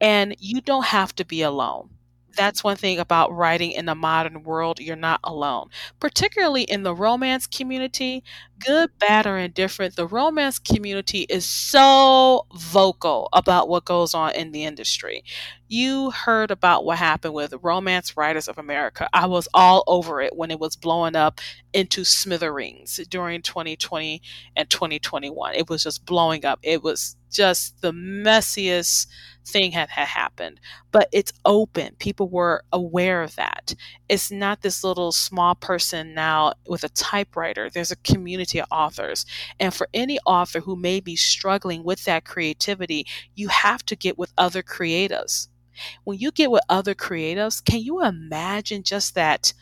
And 0.00 0.34
you 0.38 0.60
don't 0.62 0.86
have 0.86 1.14
to 1.16 1.24
be 1.24 1.42
alone 1.42 1.90
that's 2.36 2.64
one 2.64 2.76
thing 2.76 2.98
about 2.98 3.32
writing 3.32 3.72
in 3.72 3.86
the 3.86 3.94
modern 3.94 4.42
world. 4.42 4.80
You're 4.80 4.96
not 4.96 5.20
alone, 5.24 5.68
particularly 6.00 6.62
in 6.62 6.82
the 6.82 6.94
romance 6.94 7.46
community. 7.46 8.22
Good, 8.58 8.90
bad, 8.98 9.26
or 9.26 9.38
indifferent, 9.38 9.96
the 9.96 10.06
romance 10.06 10.58
community 10.58 11.20
is 11.30 11.46
so 11.46 12.46
vocal 12.54 13.28
about 13.32 13.68
what 13.68 13.86
goes 13.86 14.12
on 14.14 14.32
in 14.34 14.52
the 14.52 14.64
industry. 14.64 15.24
You 15.68 16.10
heard 16.10 16.50
about 16.50 16.84
what 16.84 16.98
happened 16.98 17.32
with 17.32 17.54
Romance 17.62 18.16
Writers 18.16 18.48
of 18.48 18.58
America. 18.58 19.08
I 19.12 19.26
was 19.26 19.48
all 19.54 19.84
over 19.86 20.20
it 20.20 20.36
when 20.36 20.50
it 20.50 20.58
was 20.60 20.76
blowing 20.76 21.16
up 21.16 21.40
into 21.72 22.04
smithereens 22.04 23.00
during 23.08 23.40
2020 23.42 24.20
and 24.56 24.68
2021. 24.68 25.54
It 25.54 25.70
was 25.70 25.84
just 25.84 26.04
blowing 26.04 26.44
up. 26.44 26.58
It 26.62 26.82
was 26.82 27.16
just 27.30 27.80
the 27.80 27.92
messiest 27.92 29.06
thing 29.46 29.72
had, 29.72 29.88
had 29.90 30.06
happened 30.08 30.60
but 30.92 31.08
it's 31.12 31.32
open. 31.44 31.94
People 31.98 32.28
were 32.28 32.64
aware 32.72 33.22
of 33.22 33.36
that. 33.36 33.74
It's 34.08 34.30
not 34.30 34.62
this 34.62 34.82
little 34.82 35.12
small 35.12 35.54
person 35.54 36.14
now 36.14 36.54
with 36.66 36.84
a 36.84 36.88
typewriter. 36.90 37.70
There's 37.70 37.92
a 37.92 37.96
community 37.96 38.60
of 38.60 38.66
authors. 38.70 39.24
And 39.58 39.72
for 39.72 39.88
any 39.94 40.18
author 40.26 40.60
who 40.60 40.76
may 40.76 41.00
be 41.00 41.16
struggling 41.16 41.84
with 41.84 42.04
that 42.04 42.24
creativity 42.24 43.06
you 43.34 43.48
have 43.48 43.84
to 43.86 43.96
get 43.96 44.18
with 44.18 44.32
other 44.36 44.62
creatives. 44.62 45.48
When 46.04 46.18
you 46.18 46.30
get 46.32 46.50
with 46.50 46.62
other 46.68 46.94
creatives 46.94 47.64
can 47.64 47.80
you 47.80 48.02
imagine 48.04 48.82
just 48.82 49.14
that 49.14 49.52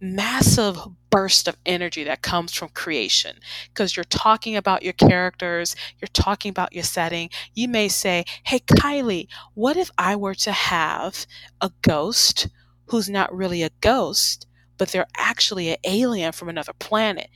massive 0.00 0.78
burst 1.10 1.48
of 1.48 1.56
energy 1.66 2.04
that 2.04 2.22
comes 2.22 2.52
from 2.52 2.68
creation 2.70 3.36
because 3.68 3.96
you're 3.96 4.04
talking 4.04 4.56
about 4.56 4.82
your 4.82 4.92
characters, 4.92 5.74
you're 6.00 6.08
talking 6.12 6.50
about 6.50 6.72
your 6.72 6.84
setting. 6.84 7.30
You 7.54 7.68
may 7.68 7.88
say, 7.88 8.24
Hey, 8.44 8.60
Kylie, 8.60 9.28
what 9.54 9.76
if 9.76 9.90
I 9.98 10.16
were 10.16 10.34
to 10.36 10.52
have 10.52 11.26
a 11.60 11.70
ghost 11.82 12.48
who's 12.86 13.08
not 13.08 13.34
really 13.34 13.62
a 13.62 13.70
ghost, 13.80 14.46
but 14.78 14.88
they're 14.90 15.06
actually 15.16 15.70
an 15.70 15.76
alien 15.84 16.32
from 16.32 16.48
another 16.48 16.72
planet? 16.78 17.28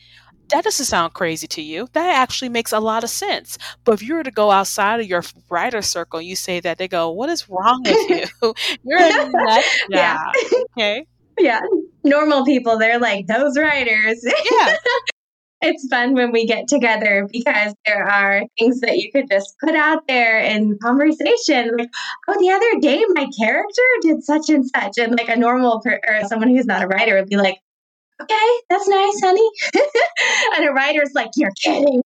That 0.51 0.65
doesn't 0.65 0.87
sound 0.87 1.15
crazy 1.15 1.47
to 1.49 1.63
you. 1.63 1.89
That 1.95 2.15
actually 2.17 2.49
makes 2.51 2.73
a 2.73 2.81
lot 2.81 3.05
of 3.05 3.11
sense. 3.11 3.59
But 3.85 3.95
if 3.95 4.03
you 4.03 4.15
were 4.15 4.23
to 4.23 4.31
go 4.31 4.51
outside 4.51 5.01
of 5.01 5.07
your 5.07 5.23
writer 5.51 5.83
circle, 5.83 6.21
you 6.21 6.37
say 6.37 6.61
that 6.61 6.79
they 6.79 6.89
go, 6.89 7.11
"What 7.11 7.31
is 7.31 7.49
wrong 7.49 7.83
with 7.87 8.09
you? 8.43 8.55
You're 8.85 9.07
a 9.07 9.13
nut. 9.13 9.67
Yeah. 9.89 10.19
Okay 10.79 11.07
yeah, 11.39 11.61
normal 12.05 12.45
people, 12.45 12.79
they're 12.79 12.99
like, 12.99 13.27
those 13.27 13.59
writers. 13.59 14.25
Yeah. 14.51 14.77
it's 15.63 15.87
fun 15.89 16.15
when 16.15 16.33
we 16.33 16.45
get 16.45 16.67
together 16.67 17.29
because 17.31 17.73
there 17.87 18.05
are 18.05 18.43
things 18.59 18.81
that 18.81 18.99
you 18.99 19.13
could 19.13 19.31
just 19.31 19.55
put 19.61 19.77
out 19.77 20.07
there 20.09 20.41
in 20.41 20.77
conversation. 20.83 21.77
Like, 21.79 21.89
oh, 22.29 22.39
the 22.41 22.51
other 22.51 22.81
day 22.81 23.05
my 23.11 23.29
character 23.39 23.83
did 24.03 24.25
such 24.25 24.49
and 24.49 24.67
such. 24.67 24.99
And 24.99 25.17
like 25.17 25.29
a 25.29 25.37
normal 25.37 25.81
per- 25.81 26.01
or 26.07 26.27
someone 26.27 26.49
who's 26.49 26.67
not 26.67 26.83
a 26.83 26.89
writer 26.89 27.15
would 27.15 27.29
be 27.29 27.37
like, 27.37 27.59
okay, 28.21 28.61
that's 28.69 28.89
nice, 28.89 29.21
honey. 29.23 29.51
and 30.57 30.69
a 30.69 30.73
writer's 30.73 31.13
like, 31.15 31.31
you're 31.37 31.53
kidding 31.63 32.03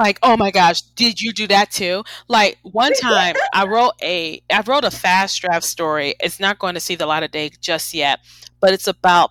like 0.00 0.18
oh 0.22 0.36
my 0.36 0.50
gosh 0.50 0.80
did 0.96 1.20
you 1.20 1.32
do 1.32 1.46
that 1.46 1.70
too 1.70 2.02
like 2.26 2.58
one 2.62 2.92
time 3.00 3.36
i 3.52 3.64
wrote 3.66 3.92
a 4.02 4.42
i 4.50 4.60
wrote 4.62 4.84
a 4.84 4.90
fast 4.90 5.40
draft 5.40 5.64
story 5.64 6.14
it's 6.20 6.40
not 6.40 6.58
going 6.58 6.74
to 6.74 6.80
see 6.80 6.96
the 6.96 7.06
light 7.06 7.22
of 7.22 7.30
day 7.30 7.50
just 7.60 7.94
yet 7.94 8.18
but 8.60 8.72
it's 8.72 8.88
about 8.88 9.30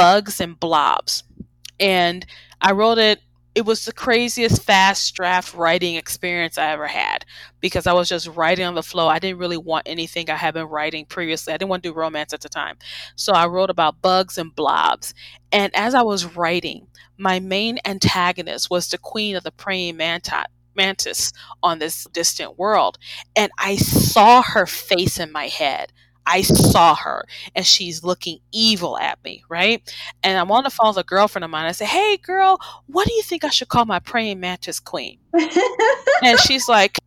bugs 0.00 0.40
and 0.40 0.58
blobs 0.58 1.24
and 1.78 2.26
i 2.60 2.72
wrote 2.72 2.98
it 2.98 3.20
it 3.54 3.66
was 3.66 3.84
the 3.84 3.92
craziest 3.92 4.62
fast 4.62 5.14
draft 5.14 5.54
writing 5.54 5.96
experience 5.96 6.56
I 6.56 6.70
ever 6.70 6.86
had 6.86 7.24
because 7.60 7.86
I 7.86 7.92
was 7.92 8.08
just 8.08 8.28
writing 8.28 8.64
on 8.64 8.74
the 8.76 8.82
flow. 8.82 9.08
I 9.08 9.18
didn't 9.18 9.38
really 9.38 9.56
want 9.56 9.88
anything 9.88 10.30
I 10.30 10.36
had 10.36 10.54
been 10.54 10.68
writing 10.68 11.04
previously. 11.04 11.52
I 11.52 11.56
didn't 11.56 11.68
want 11.68 11.82
to 11.82 11.88
do 11.88 11.94
romance 11.94 12.32
at 12.32 12.42
the 12.42 12.48
time. 12.48 12.76
So 13.16 13.32
I 13.32 13.46
wrote 13.46 13.68
about 13.68 14.00
bugs 14.02 14.38
and 14.38 14.54
blobs. 14.54 15.14
And 15.50 15.74
as 15.74 15.94
I 15.94 16.02
was 16.02 16.36
writing, 16.36 16.86
my 17.18 17.40
main 17.40 17.78
antagonist 17.84 18.70
was 18.70 18.88
the 18.88 18.98
queen 18.98 19.34
of 19.34 19.42
the 19.42 19.50
praying 19.50 19.96
mantis 19.96 21.32
on 21.62 21.80
this 21.80 22.06
distant 22.12 22.56
world. 22.56 22.98
And 23.34 23.50
I 23.58 23.76
saw 23.76 24.42
her 24.42 24.66
face 24.66 25.18
in 25.18 25.32
my 25.32 25.48
head. 25.48 25.92
I 26.30 26.42
saw 26.42 26.94
her 26.94 27.26
and 27.56 27.66
she's 27.66 28.04
looking 28.04 28.38
evil 28.52 28.96
at 28.96 29.22
me, 29.24 29.42
right? 29.48 29.82
And 30.22 30.38
I'm 30.38 30.50
on 30.52 30.62
the 30.62 30.70
phone 30.70 30.88
with 30.88 30.98
a 30.98 31.04
girlfriend 31.04 31.44
of 31.44 31.50
mine. 31.50 31.66
I 31.66 31.72
say, 31.72 31.86
Hey, 31.86 32.18
girl, 32.18 32.60
what 32.86 33.08
do 33.08 33.14
you 33.14 33.22
think 33.22 33.42
I 33.42 33.50
should 33.50 33.68
call 33.68 33.84
my 33.84 33.98
praying 33.98 34.38
mantis 34.38 34.78
queen? 34.78 35.18
and 36.22 36.38
she's 36.40 36.68
like, 36.68 36.98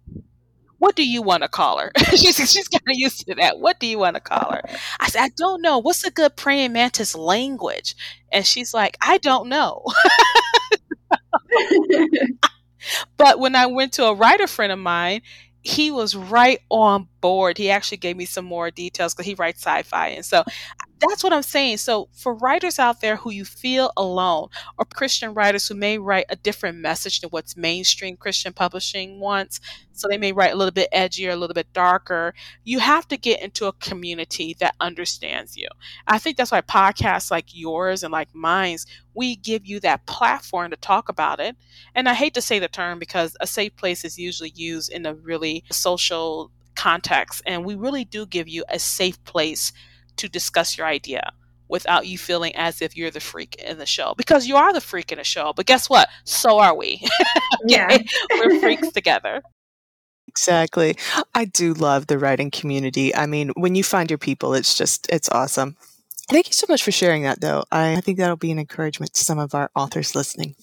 What 0.78 0.98
do 0.98 1.08
you 1.08 1.22
want 1.22 1.44
to 1.44 1.50
call 1.50 1.80
her? 1.80 1.94
she's 2.10 2.36
she's 2.36 2.68
kind 2.68 2.84
of 2.90 2.96
used 2.96 3.26
to 3.28 3.36
that. 3.36 3.60
What 3.60 3.80
do 3.80 3.88
you 3.88 3.98
want 3.98 4.16
to 4.16 4.22
call 4.22 4.52
her? 4.52 4.62
I 5.00 5.08
said, 5.08 5.22
I 5.22 5.30
don't 5.38 5.62
know. 5.62 5.80
What's 5.80 6.04
a 6.04 6.12
good 6.12 6.36
praying 6.36 6.74
mantis 6.74 7.16
language? 7.16 7.96
And 8.32 8.46
she's 8.46 8.74
like, 8.74 8.98
I 9.02 9.20
don't 9.20 9.48
know. 9.48 9.86
but 13.18 13.40
when 13.40 13.56
I 13.56 13.66
went 13.68 13.94
to 13.94 14.06
a 14.06 14.14
writer 14.14 14.48
friend 14.48 14.72
of 14.72 14.80
mine, 14.80 15.22
he 15.64 15.92
was 15.92 16.16
right 16.16 16.60
on 16.70 17.08
board. 17.22 17.58
He 17.58 17.70
actually 17.70 17.98
gave 17.98 18.18
me 18.18 18.26
some 18.26 18.46
more 18.46 18.70
details 18.70 19.14
because 19.14 19.26
he 19.26 19.36
writes 19.36 19.62
sci-fi, 19.64 20.10
and 20.10 20.26
so 20.26 20.44
that's 21.10 21.24
what 21.24 21.34
I'm 21.34 21.44
saying. 21.44 21.78
So 21.78 22.10
for 22.14 22.34
writers 22.34 22.80
out 22.80 23.02
there 23.02 23.16
who 23.16 23.32
you 23.32 23.46
feel 23.46 23.92
alone, 23.98 24.50
or 24.78 24.86
Christian 24.86 25.34
writers 25.34 25.68
who 25.68 25.76
may 25.76 25.98
write 25.98 26.26
a 26.30 26.36
different 26.36 26.78
message 26.78 27.22
than 27.22 27.30
what's 27.30 27.58
mainstream 27.58 28.18
Christian 28.18 28.54
publishing 28.54 29.20
wants, 29.20 29.60
so 29.94 30.08
they 30.08 30.18
may 30.18 30.32
write 30.32 30.54
a 30.54 30.56
little 30.56 30.72
bit 30.72 30.90
edgier, 30.94 31.32
a 31.32 31.36
little 31.36 31.54
bit 31.54 31.72
darker. 31.74 32.34
You 32.64 32.80
have 32.80 33.08
to 33.10 33.18
get 33.18 33.42
into 33.42 33.68
a 33.68 33.74
community 33.74 34.56
that 34.60 34.76
understands 34.80 35.56
you. 35.56 35.68
I 36.08 36.20
think 36.20 36.38
that's 36.38 36.52
why 36.52 36.62
podcasts 36.62 37.32
like 37.32 37.56
yours 37.56 38.04
and 38.04 38.12
like 38.12 38.34
mine's, 38.34 38.86
we 39.14 39.36
give 39.36 39.66
you 39.66 39.80
that 39.82 40.06
platform 40.06 40.72
to 40.72 40.78
talk 40.78 41.10
about 41.10 41.40
it. 41.40 41.56
And 41.94 42.10
I 42.10 42.14
hate 42.16 42.34
to 42.34 42.42
say 42.42 42.60
the 42.60 42.68
term 42.68 43.00
because 43.00 43.38
a 43.40 43.48
safe 43.48 43.76
place 43.76 44.04
is 44.04 44.18
usually 44.18 44.52
used 44.56 44.92
in 44.92 45.06
a 45.06 45.14
really 45.14 45.64
social 45.72 46.52
context, 46.76 47.44
and 47.46 47.64
we 47.64 47.76
really 47.76 48.04
do 48.04 48.26
give 48.26 48.48
you 48.48 48.64
a 48.70 48.80
safe 48.80 49.24
place 49.26 49.72
to 50.18 50.30
discuss 50.30 50.78
your 50.78 50.88
idea 50.88 51.32
without 51.70 52.06
you 52.06 52.18
feeling 52.18 52.56
as 52.56 52.82
if 52.82 52.96
you're 52.96 53.12
the 53.12 53.20
freak 53.20 53.56
in 53.56 53.78
the 53.78 53.86
show 53.86 54.14
because 54.16 54.46
you 54.46 54.56
are 54.56 54.74
the 54.74 54.82
freak 54.82 55.12
in 55.12 55.18
the 55.18 55.24
show. 55.24 55.54
But 55.56 55.66
guess 55.66 55.90
what? 55.90 56.10
So 56.24 56.60
are 56.60 56.76
we. 56.76 57.06
Yeah. 57.66 57.98
We're 58.30 58.60
freaks 58.62 58.92
together. 58.92 59.42
Exactly. 60.28 60.98
I 61.34 61.46
do 61.46 61.74
love 61.74 62.08
the 62.08 62.20
writing 62.20 62.52
community. 62.52 63.16
I 63.16 63.26
mean, 63.26 63.52
when 63.56 63.74
you 63.76 63.86
find 63.86 64.12
your 64.12 64.18
people, 64.18 64.54
it's 64.54 64.78
just, 64.78 65.08
it's 65.10 65.30
awesome. 65.30 65.78
Thank 66.30 66.48
you 66.48 66.54
so 66.54 66.66
much 66.68 66.84
for 66.84 66.92
sharing 66.92 67.24
that, 67.24 67.40
though. 67.40 67.64
I 67.72 68.02
think 68.02 68.18
that'll 68.18 68.36
be 68.36 68.52
an 68.52 68.60
encouragement 68.60 69.14
to 69.14 69.24
some 69.24 69.40
of 69.40 69.56
our 69.56 69.72
authors 69.76 70.14
listening. 70.14 70.56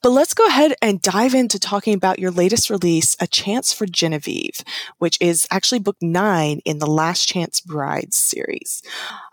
But 0.00 0.10
let's 0.10 0.34
go 0.34 0.46
ahead 0.46 0.74
and 0.80 1.02
dive 1.02 1.34
into 1.34 1.58
talking 1.58 1.92
about 1.92 2.20
your 2.20 2.30
latest 2.30 2.70
release, 2.70 3.16
A 3.18 3.26
Chance 3.26 3.72
for 3.72 3.84
Genevieve, 3.84 4.62
which 4.98 5.18
is 5.20 5.46
actually 5.50 5.80
book 5.80 5.96
nine 6.00 6.60
in 6.64 6.78
the 6.78 6.86
Last 6.86 7.26
Chance 7.26 7.62
Brides 7.62 8.16
series. 8.16 8.80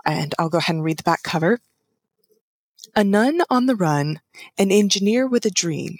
And 0.06 0.34
I'll 0.40 0.50
go 0.50 0.58
ahead 0.58 0.76
and 0.76 0.84
read 0.84 0.98
the 0.98 1.04
back 1.04 1.22
cover. 1.22 1.60
A 2.96 3.04
nun 3.04 3.44
on 3.48 3.68
the 3.68 3.76
run, 3.76 4.22
an 4.58 4.72
engineer 4.72 5.28
with 5.28 5.46
a 5.46 5.52
dream. 5.52 6.00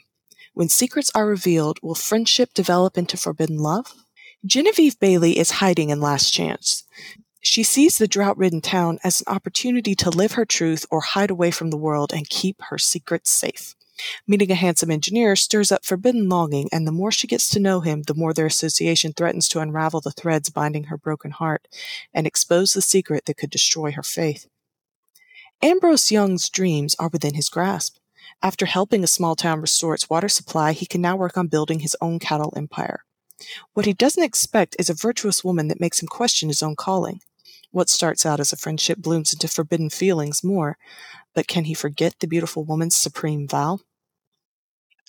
When 0.56 0.70
secrets 0.70 1.12
are 1.14 1.28
revealed, 1.28 1.80
will 1.84 1.94
friendship 1.94 2.54
develop 2.56 2.98
into 2.98 3.18
forbidden 3.18 3.60
love? 3.60 3.94
Genevieve 4.44 5.00
Bailey 5.00 5.38
is 5.38 5.52
hiding 5.52 5.92
in 5.92 6.02
Last 6.02 6.32
Chance. 6.32 6.86
She 7.40 7.62
sees 7.62 8.00
the 8.00 8.08
drought 8.08 8.38
ridden 8.38 8.62
town 8.62 8.98
as 9.04 9.22
an 9.22 9.32
opportunity 9.32 9.94
to 9.96 10.10
live 10.10 10.32
her 10.32 10.46
truth 10.46 10.88
or 10.90 11.02
hide 11.02 11.30
away 11.30 11.52
from 11.52 11.70
the 11.70 11.78
world 11.78 12.12
and 12.12 12.28
keep 12.28 12.60
her 12.70 12.80
secrets 12.80 13.30
safe. 13.30 13.76
Meeting 14.28 14.52
a 14.52 14.56
handsome 14.56 14.92
engineer 14.92 15.36
stirs 15.36 15.72
up 15.72 15.86
forbidden 15.86 16.28
longing, 16.28 16.68
and 16.72 16.86
the 16.86 16.92
more 16.92 17.12
she 17.12 17.28
gets 17.28 17.50
to 17.50 17.60
know 17.60 17.80
him, 17.80 18.04
the 18.04 18.14
more 18.14 18.34
their 18.34 18.46
association 18.46 19.14
threatens 19.14 19.48
to 19.48 19.60
unravel 19.60 20.02
the 20.02 20.12
threads 20.12 20.50
binding 20.50 20.86
her 20.86 20.98
broken 20.98 21.32
heart 21.32 21.68
and 22.14 22.28
expose 22.28 22.74
the 22.74 22.82
secret 22.82 23.26
that 23.26 23.38
could 23.38 23.50
destroy 23.50 23.92
her 23.92 24.04
faith. 24.04 24.48
Ambrose 25.62 26.12
Young's 26.12 26.50
dreams 26.50 26.96
are 27.00 27.10
within 27.10 27.34
his 27.34 27.50
grasp. 27.50 27.98
After 28.42 28.66
helping 28.66 29.04
a 29.04 29.08
small 29.08 29.36
town 29.36 29.62
restore 29.62 29.94
its 29.94 30.10
water 30.10 30.30
supply, 30.30 30.74
he 30.74 30.86
can 30.86 31.02
now 31.02 31.16
work 31.16 31.38
on 31.38 31.48
building 31.48 31.80
his 31.80 31.96
own 32.02 32.20
cattle 32.20 32.54
empire. 32.56 33.06
What 33.74 33.86
he 33.86 33.94
doesn't 33.94 34.24
expect 34.24 34.76
is 34.80 34.90
a 34.90 34.94
virtuous 34.94 35.44
woman 35.44 35.68
that 35.68 35.80
makes 35.80 36.02
him 36.02 36.08
question 36.08 36.50
his 36.50 36.64
own 36.64 36.76
calling. 36.76 37.22
What 37.76 37.90
starts 37.90 38.26
out 38.26 38.40
as 38.40 38.54
a 38.54 38.56
friendship 38.56 39.00
blooms 39.00 39.34
into 39.34 39.50
forbidden 39.50 39.90
feelings 39.90 40.46
more, 40.46 40.78
but 41.34 41.46
can 41.46 41.66
he 41.66 41.74
forget 41.74 42.16
the 42.22 42.26
beautiful 42.26 42.64
woman's 42.64 42.96
supreme 42.96 43.50
vow? 43.50 43.80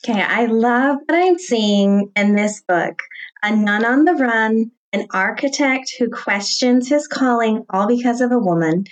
Okay, 0.04 0.20
I 0.20 0.46
love 0.46 0.98
what 1.06 1.16
I'm 1.16 1.38
seeing 1.38 2.10
in 2.16 2.34
this 2.34 2.64
book. 2.66 2.98
A 3.44 3.54
nun 3.54 3.84
on 3.84 4.04
the 4.04 4.14
run, 4.14 4.72
an 4.92 5.06
architect 5.12 5.94
who 5.96 6.10
questions 6.10 6.88
his 6.88 7.06
calling 7.06 7.64
all 7.70 7.86
because 7.86 8.20
of 8.20 8.32
a 8.32 8.38
woman. 8.40 8.86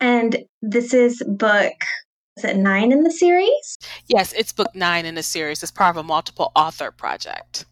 And 0.00 0.38
this 0.60 0.92
is 0.92 1.22
book, 1.24 1.74
is 2.36 2.42
it 2.42 2.56
nine 2.56 2.90
in 2.90 3.04
the 3.04 3.12
series? 3.12 3.78
Yes, 4.08 4.32
it's 4.32 4.52
book 4.52 4.74
nine 4.74 5.06
in 5.06 5.14
the 5.14 5.22
series. 5.22 5.62
It's 5.62 5.70
part 5.70 5.90
of 5.90 6.04
a 6.04 6.06
multiple 6.08 6.50
author 6.56 6.90
project. 6.90 7.64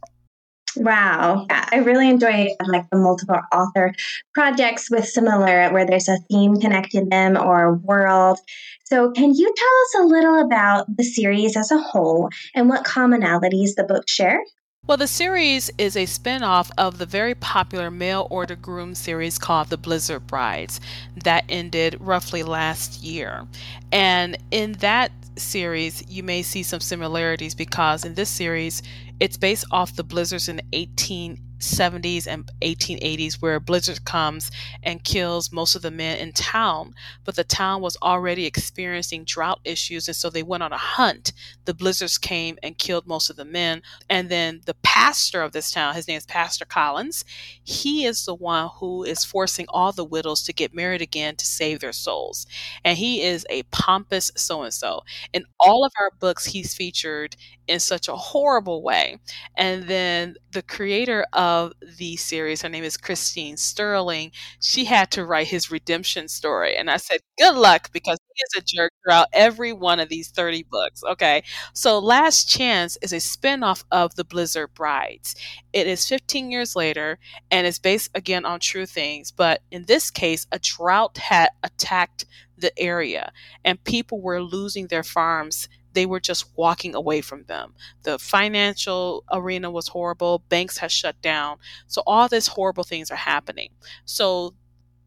Wow. 0.76 1.46
I 1.50 1.78
really 1.78 2.08
enjoy 2.08 2.48
like 2.66 2.88
the 2.90 2.98
multiple 2.98 3.40
author 3.52 3.94
projects 4.34 4.90
with 4.90 5.06
similar 5.06 5.70
where 5.72 5.86
there's 5.86 6.08
a 6.08 6.18
theme 6.30 6.60
connecting 6.60 7.08
them 7.08 7.36
or 7.36 7.74
world. 7.74 8.38
So 8.84 9.10
can 9.10 9.34
you 9.34 9.54
tell 9.56 10.02
us 10.02 10.04
a 10.04 10.08
little 10.08 10.40
about 10.40 10.96
the 10.96 11.04
series 11.04 11.56
as 11.56 11.70
a 11.70 11.78
whole 11.78 12.30
and 12.54 12.68
what 12.68 12.84
commonalities 12.84 13.74
the 13.74 13.84
books 13.84 14.12
share? 14.12 14.40
Well, 14.86 14.96
the 14.96 15.06
series 15.06 15.70
is 15.76 15.98
a 15.98 16.06
spin 16.06 16.42
off 16.42 16.70
of 16.78 16.96
the 16.96 17.04
very 17.04 17.34
popular 17.34 17.90
mail 17.90 18.26
order 18.30 18.56
groom 18.56 18.94
series 18.94 19.38
called 19.38 19.68
The 19.68 19.76
Blizzard 19.76 20.26
Brides 20.26 20.80
that 21.24 21.44
ended 21.50 21.98
roughly 22.00 22.42
last 22.42 23.02
year. 23.02 23.46
And 23.92 24.38
in 24.50 24.72
that 24.74 25.12
series, 25.36 26.02
you 26.08 26.22
may 26.22 26.42
see 26.42 26.62
some 26.62 26.80
similarities 26.80 27.54
because 27.54 28.06
in 28.06 28.14
this 28.14 28.30
series, 28.30 28.82
it's 29.20 29.36
based 29.36 29.64
off 29.70 29.94
the 29.94 30.04
blizzards 30.04 30.48
in 30.48 30.60
18 30.72 31.38
70s 31.58 32.26
and 32.26 32.50
1880s 32.62 33.40
where 33.40 33.56
a 33.56 33.60
blizzard 33.60 34.04
comes 34.04 34.50
and 34.82 35.04
kills 35.04 35.52
most 35.52 35.74
of 35.74 35.82
the 35.82 35.90
men 35.90 36.18
in 36.18 36.32
town 36.32 36.94
but 37.24 37.36
the 37.36 37.44
town 37.44 37.82
was 37.82 37.96
already 38.02 38.46
experiencing 38.46 39.24
drought 39.24 39.60
issues 39.64 40.08
and 40.08 40.16
so 40.16 40.30
they 40.30 40.42
went 40.42 40.62
on 40.62 40.72
a 40.72 40.78
hunt. 40.78 41.32
The 41.64 41.74
blizzards 41.74 42.18
came 42.18 42.58
and 42.62 42.78
killed 42.78 43.06
most 43.06 43.30
of 43.30 43.36
the 43.36 43.44
men 43.44 43.82
and 44.08 44.28
then 44.28 44.60
the 44.66 44.74
pastor 44.82 45.42
of 45.42 45.52
this 45.52 45.70
town 45.70 45.94
his 45.94 46.08
name 46.08 46.18
is 46.18 46.26
pastor 46.26 46.64
collins 46.64 47.24
he 47.62 48.04
is 48.04 48.24
the 48.24 48.34
one 48.34 48.70
who 48.78 49.04
is 49.04 49.24
forcing 49.24 49.66
all 49.68 49.92
the 49.92 50.04
widows 50.04 50.42
to 50.44 50.52
get 50.52 50.74
married 50.74 51.02
again 51.02 51.36
to 51.36 51.46
save 51.46 51.80
their 51.80 51.92
souls. 51.92 52.46
And 52.84 52.96
he 52.96 53.22
is 53.22 53.46
a 53.50 53.62
pompous 53.64 54.30
so 54.36 54.62
and 54.62 54.72
so 54.72 55.02
in 55.32 55.44
all 55.60 55.84
of 55.84 55.92
our 55.98 56.10
books 56.18 56.46
he's 56.46 56.74
featured 56.74 57.36
in 57.66 57.80
such 57.80 58.08
a 58.08 58.16
horrible 58.16 58.82
way. 58.82 59.18
And 59.56 59.84
then 59.84 60.36
the 60.52 60.62
creator 60.62 61.26
of 61.32 61.47
of 61.48 61.72
the 61.98 62.16
series, 62.16 62.60
her 62.60 62.68
name 62.68 62.84
is 62.84 62.98
Christine 62.98 63.56
Sterling, 63.56 64.32
she 64.60 64.84
had 64.84 65.10
to 65.12 65.24
write 65.24 65.46
his 65.46 65.70
redemption 65.70 66.28
story. 66.28 66.76
And 66.76 66.90
I 66.90 66.98
said, 66.98 67.20
good 67.38 67.54
luck, 67.54 67.90
because 67.90 68.18
he 68.34 68.42
is 68.42 68.62
a 68.62 68.64
jerk 68.66 68.92
throughout 69.02 69.28
every 69.32 69.72
one 69.72 69.98
of 69.98 70.10
these 70.10 70.28
30 70.28 70.64
books. 70.70 71.02
Okay. 71.02 71.42
So 71.72 71.98
Last 71.98 72.48
Chance 72.50 72.98
is 73.00 73.12
a 73.14 73.16
spinoff 73.16 73.84
of 73.90 74.14
The 74.14 74.24
Blizzard 74.24 74.74
Brides. 74.74 75.34
It 75.72 75.86
is 75.86 76.06
15 76.06 76.50
years 76.50 76.76
later 76.76 77.18
and 77.50 77.66
it's 77.66 77.78
based 77.78 78.10
again 78.14 78.44
on 78.44 78.60
true 78.60 78.86
things. 78.86 79.30
But 79.30 79.62
in 79.70 79.86
this 79.86 80.10
case, 80.10 80.46
a 80.52 80.58
drought 80.58 81.16
had 81.16 81.48
attacked 81.62 82.26
the 82.58 82.78
area 82.78 83.32
and 83.64 83.82
people 83.84 84.20
were 84.20 84.42
losing 84.42 84.88
their 84.88 85.04
farms 85.04 85.68
they 85.98 86.06
were 86.06 86.20
just 86.20 86.56
walking 86.56 86.94
away 86.94 87.20
from 87.20 87.42
them. 87.46 87.74
The 88.04 88.20
financial 88.20 89.24
arena 89.32 89.68
was 89.68 89.88
horrible, 89.88 90.44
banks 90.48 90.78
had 90.78 90.92
shut 90.92 91.20
down. 91.20 91.56
So 91.88 92.04
all 92.06 92.28
these 92.28 92.46
horrible 92.46 92.84
things 92.84 93.10
are 93.10 93.16
happening. 93.16 93.70
So 94.04 94.54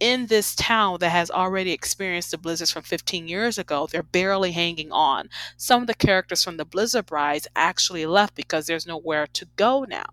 in 0.01 0.25
this 0.25 0.53
town 0.53 0.97
that 0.99 1.11
has 1.11 1.31
already 1.31 1.71
experienced 1.71 2.31
the 2.31 2.37
blizzards 2.37 2.71
from 2.71 2.83
15 2.83 3.29
years 3.29 3.57
ago, 3.57 3.87
they're 3.89 4.03
barely 4.03 4.51
hanging 4.51 4.91
on. 4.91 5.29
Some 5.55 5.79
of 5.79 5.87
the 5.87 5.93
characters 5.93 6.43
from 6.43 6.57
the 6.57 6.65
Blizzard 6.65 7.05
Brides 7.05 7.47
actually 7.55 8.05
left 8.05 8.35
because 8.35 8.65
there's 8.67 8.85
nowhere 8.85 9.27
to 9.27 9.45
go 9.55 9.85
now. 9.87 10.07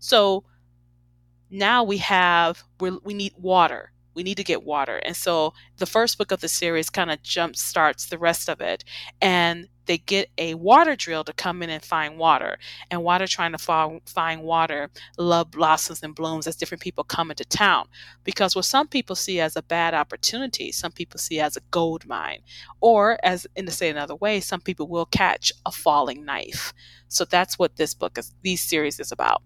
So 0.00 0.42
now 1.48 1.84
we 1.84 1.98
have 1.98 2.64
we 2.80 3.14
need 3.14 3.34
water 3.38 3.92
we 4.14 4.22
need 4.22 4.36
to 4.36 4.44
get 4.44 4.62
water. 4.62 4.98
And 4.98 5.16
so 5.16 5.52
the 5.78 5.86
first 5.86 6.18
book 6.18 6.30
of 6.30 6.40
the 6.40 6.48
series 6.48 6.90
kind 6.90 7.10
of 7.10 7.22
jump 7.22 7.56
starts 7.56 8.06
the 8.06 8.18
rest 8.18 8.48
of 8.48 8.60
it. 8.60 8.84
And 9.20 9.68
they 9.86 9.98
get 9.98 10.30
a 10.38 10.54
water 10.54 10.96
drill 10.96 11.24
to 11.24 11.32
come 11.32 11.62
in 11.62 11.70
and 11.70 11.84
find 11.84 12.18
water. 12.18 12.58
And 12.90 13.02
while 13.02 13.18
they're 13.18 13.26
trying 13.26 13.52
to 13.52 14.00
find 14.06 14.42
water, 14.42 14.90
love 15.18 15.50
blossoms 15.50 16.02
and 16.02 16.14
blooms 16.14 16.46
as 16.46 16.56
different 16.56 16.82
people 16.82 17.04
come 17.04 17.30
into 17.30 17.44
town. 17.44 17.86
Because 18.24 18.56
what 18.56 18.64
some 18.64 18.88
people 18.88 19.16
see 19.16 19.40
as 19.40 19.56
a 19.56 19.62
bad 19.62 19.94
opportunity, 19.94 20.72
some 20.72 20.92
people 20.92 21.18
see 21.18 21.40
as 21.40 21.56
a 21.56 21.62
gold 21.70 22.06
mine. 22.06 22.40
Or, 22.80 23.18
as 23.22 23.46
in 23.56 23.66
to 23.66 23.72
say 23.72 23.90
another 23.90 24.16
way, 24.16 24.40
some 24.40 24.60
people 24.60 24.88
will 24.88 25.06
catch 25.06 25.52
a 25.66 25.70
falling 25.70 26.24
knife. 26.24 26.72
So 27.08 27.24
that's 27.24 27.58
what 27.58 27.76
this 27.76 27.94
book 27.94 28.18
is, 28.18 28.34
these 28.42 28.62
series 28.62 28.98
is 29.00 29.12
about. 29.12 29.42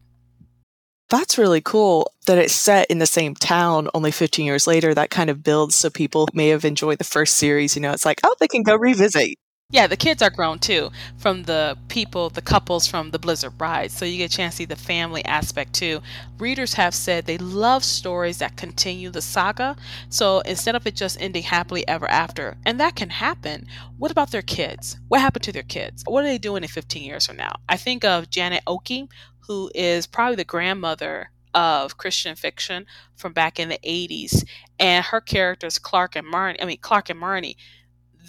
That's 1.11 1.38
really 1.38 1.62
cool 1.62 2.12
that 2.27 2.37
it's 2.37 2.53
set 2.53 2.90
in 2.90 2.98
the 2.98 3.07
same 3.07 3.35
town 3.35 3.88
only 3.94 4.11
15 4.11 4.44
years 4.44 4.66
later. 4.66 4.92
That 4.92 5.09
kind 5.09 5.31
of 5.31 5.42
builds 5.42 5.74
so 5.74 5.88
people 5.88 6.29
may 6.35 6.48
have 6.48 6.66
enjoyed 6.66 6.98
the 6.98 7.05
first 7.05 7.38
series. 7.38 7.74
You 7.74 7.81
know, 7.81 7.92
it's 7.92 8.05
like, 8.05 8.20
oh, 8.24 8.35
they 8.40 8.46
can 8.46 8.62
go 8.62 8.77
revisit. 8.77 9.38
Yeah, 9.70 9.87
the 9.87 9.98
kids 9.98 10.22
are 10.22 10.31
grown 10.31 10.61
too 10.61 10.90
from 11.18 11.42
the 11.42 11.76
people, 11.88 12.31
the 12.31 12.40
couples 12.40 12.87
from 12.87 13.11
the 13.11 13.18
Blizzard 13.18 13.59
Brides. 13.59 13.92
So 13.92 14.07
you 14.07 14.16
get 14.16 14.33
a 14.33 14.37
chance 14.37 14.54
to 14.54 14.57
see 14.61 14.64
the 14.64 14.76
family 14.76 15.22
aspect 15.26 15.74
too. 15.74 16.00
Readers 16.38 16.72
have 16.72 16.94
said 16.94 17.26
they 17.26 17.37
love 17.37 17.85
stories 17.85 18.38
that 18.38 18.57
continue 18.57 19.11
the 19.11 19.20
saga. 19.20 19.76
So 20.09 20.40
instead 20.40 20.74
of 20.74 20.87
it 20.87 20.94
just 20.94 21.20
ending 21.20 21.42
happily 21.42 21.87
ever 21.87 22.09
after, 22.09 22.57
and 22.64 22.81
that 22.81 22.96
can 22.96 23.11
happen, 23.11 23.66
what 23.98 24.11
about 24.11 24.31
their 24.31 24.40
kids? 24.40 24.96
What 25.09 25.20
happened 25.20 25.42
to 25.42 25.52
their 25.52 25.62
kids? 25.62 26.02
What 26.07 26.24
are 26.24 26.28
they 26.28 26.38
doing 26.38 26.62
in 26.62 26.70
15 26.70 27.02
years 27.02 27.26
from 27.26 27.37
now? 27.37 27.57
I 27.68 27.76
think 27.76 28.07
of 28.07 28.31
Janette 28.31 28.62
Oke, 28.66 29.11
who 29.40 29.70
is 29.74 30.07
probably 30.07 30.37
the 30.37 30.44
grandmother 30.44 31.31
of 31.52 31.98
Christian 31.98 32.37
fiction 32.37 32.87
from 33.16 33.35
back 33.35 33.59
in 33.59 33.68
the 33.68 33.78
80s. 33.85 34.44
And 34.78 35.04
her 35.04 35.20
characters, 35.20 35.78
Clark 35.78 36.16
and 36.16 36.26
Marnie, 36.26 36.57
I 36.62 36.64
mean, 36.64 36.78
Clark 36.81 37.11
and 37.11 37.20
Marnie, 37.20 37.57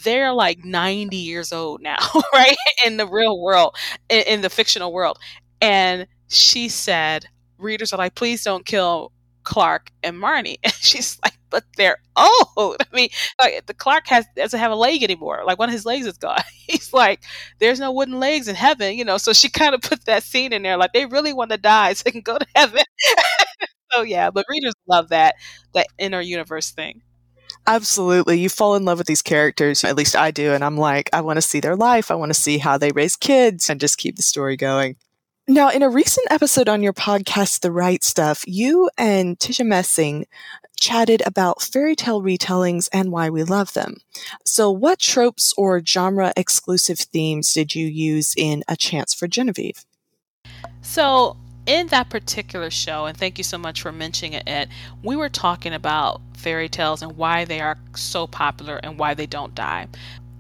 they're 0.04 0.34
like 0.34 0.64
90 0.64 1.18
years 1.18 1.52
old 1.52 1.82
now, 1.82 1.98
right? 2.34 2.58
In 2.86 2.98
the 2.98 3.08
real 3.08 3.40
world, 3.42 3.76
in, 4.10 4.24
in 4.28 4.42
the 4.42 4.50
fictional 4.50 4.92
world. 4.94 5.18
And 5.62 6.08
she 6.30 6.70
said, 6.70 7.26
readers 7.58 7.94
are 7.94 7.98
like, 7.98 8.16
please 8.16 8.44
don't 8.44 8.66
kill 8.66 9.12
Clark 9.44 9.92
and 10.04 10.16
Marnie. 10.18 10.58
And 10.64 10.74
she's 10.74 11.18
like, 11.24 11.34
but 11.50 11.64
they're 11.78 11.98
old. 12.16 12.78
I 12.80 12.96
mean, 12.96 13.10
like 13.42 13.66
the 13.66 13.74
Clark 13.74 14.08
has 14.08 14.26
doesn't 14.36 14.60
have 14.60 14.72
a 14.72 14.76
leg 14.76 15.02
anymore. 15.04 15.42
Like 15.46 15.58
one 15.58 15.70
of 15.70 15.74
his 15.74 15.86
legs 15.86 16.06
is 16.06 16.18
gone. 16.18 16.42
He's 16.68 16.94
like, 16.94 17.22
there's 17.60 17.80
no 17.80 17.92
wooden 17.92 18.20
legs 18.20 18.48
in 18.48 18.54
heaven, 18.56 18.96
you 18.96 19.04
know. 19.04 19.18
So 19.18 19.34
she 19.34 19.50
kind 19.50 19.74
of 19.74 19.82
put 19.82 20.06
that 20.06 20.22
scene 20.24 20.54
in 20.54 20.62
there, 20.62 20.78
like 20.78 20.94
they 20.94 21.08
really 21.08 21.34
want 21.34 21.50
to 21.52 21.58
die 21.58 21.94
so 21.94 22.04
they 22.06 22.12
can 22.12 22.22
go 22.22 22.38
to 22.38 22.46
heaven. 22.56 22.84
so 23.92 24.02
yeah, 24.04 24.30
but 24.32 24.46
readers 24.50 24.74
love 24.88 25.10
that 25.10 25.36
that 25.74 25.88
inner 25.98 26.22
universe 26.22 26.72
thing. 26.72 27.02
Absolutely. 27.70 28.40
You 28.40 28.50
fall 28.50 28.76
in 28.76 28.84
love 28.84 28.98
with 28.98 29.06
these 29.06 29.22
characters. 29.22 29.84
At 29.84 29.96
least 29.96 30.16
I 30.16 30.32
do. 30.32 30.54
And 30.54 30.64
I'm 30.64 30.76
like, 30.76 31.08
I 31.14 31.22
want 31.22 31.38
to 31.38 31.42
see 31.42 31.60
their 31.60 31.76
life. 31.76 32.10
I 32.10 32.16
want 32.16 32.32
to 32.32 32.40
see 32.40 32.58
how 32.58 32.80
they 32.80 32.92
raise 32.92 33.16
kids 33.16 33.70
and 33.70 33.80
just 33.80 34.00
keep 34.00 34.16
the 34.16 34.24
story 34.24 34.58
going. 34.58 34.96
Now, 35.48 35.70
in 35.70 35.84
a 35.84 35.90
recent 35.90 36.28
episode 36.32 36.68
on 36.68 36.82
your 36.82 36.94
podcast, 36.94 37.62
The 37.62 37.72
Right 37.72 38.04
Stuff, 38.04 38.44
you 38.48 38.90
and 38.98 39.38
Tisha 39.38 39.66
Messing 39.66 40.26
chatted 40.80 41.22
about 41.28 41.62
fairy 41.62 41.96
tale 41.96 42.24
retellings 42.24 42.90
and 42.92 43.12
why 43.12 43.30
we 43.30 43.44
love 43.44 43.74
them. 43.74 43.98
So, 44.46 44.72
what 44.72 44.98
tropes 44.98 45.54
or 45.56 45.84
genre 45.86 46.34
exclusive 46.36 46.98
themes 46.98 47.54
did 47.54 47.76
you 47.76 47.86
use 47.86 48.34
in 48.36 48.64
A 48.68 48.76
Chance 48.76 49.14
for 49.14 49.28
Genevieve? 49.28 49.86
So, 50.82 51.38
in 51.70 51.86
that 51.88 52.10
particular 52.10 52.72
show, 52.72 53.06
and 53.06 53.16
thank 53.16 53.38
you 53.38 53.44
so 53.44 53.58
much 53.60 53.84
for 53.84 53.92
mentioning 53.92 54.42
it, 54.44 54.70
we 55.04 55.16
were 55.16 55.30
talking 55.30 55.72
about 55.72 56.20
fairy 56.36 56.68
tales 56.68 57.04
and 57.04 57.16
why 57.16 57.46
they 57.46 57.62
are 57.62 57.78
so 57.96 58.26
popular 58.26 58.78
and 58.78 58.98
why 58.98 59.14
they 59.14 59.28
don't 59.28 59.54
die. 59.54 59.88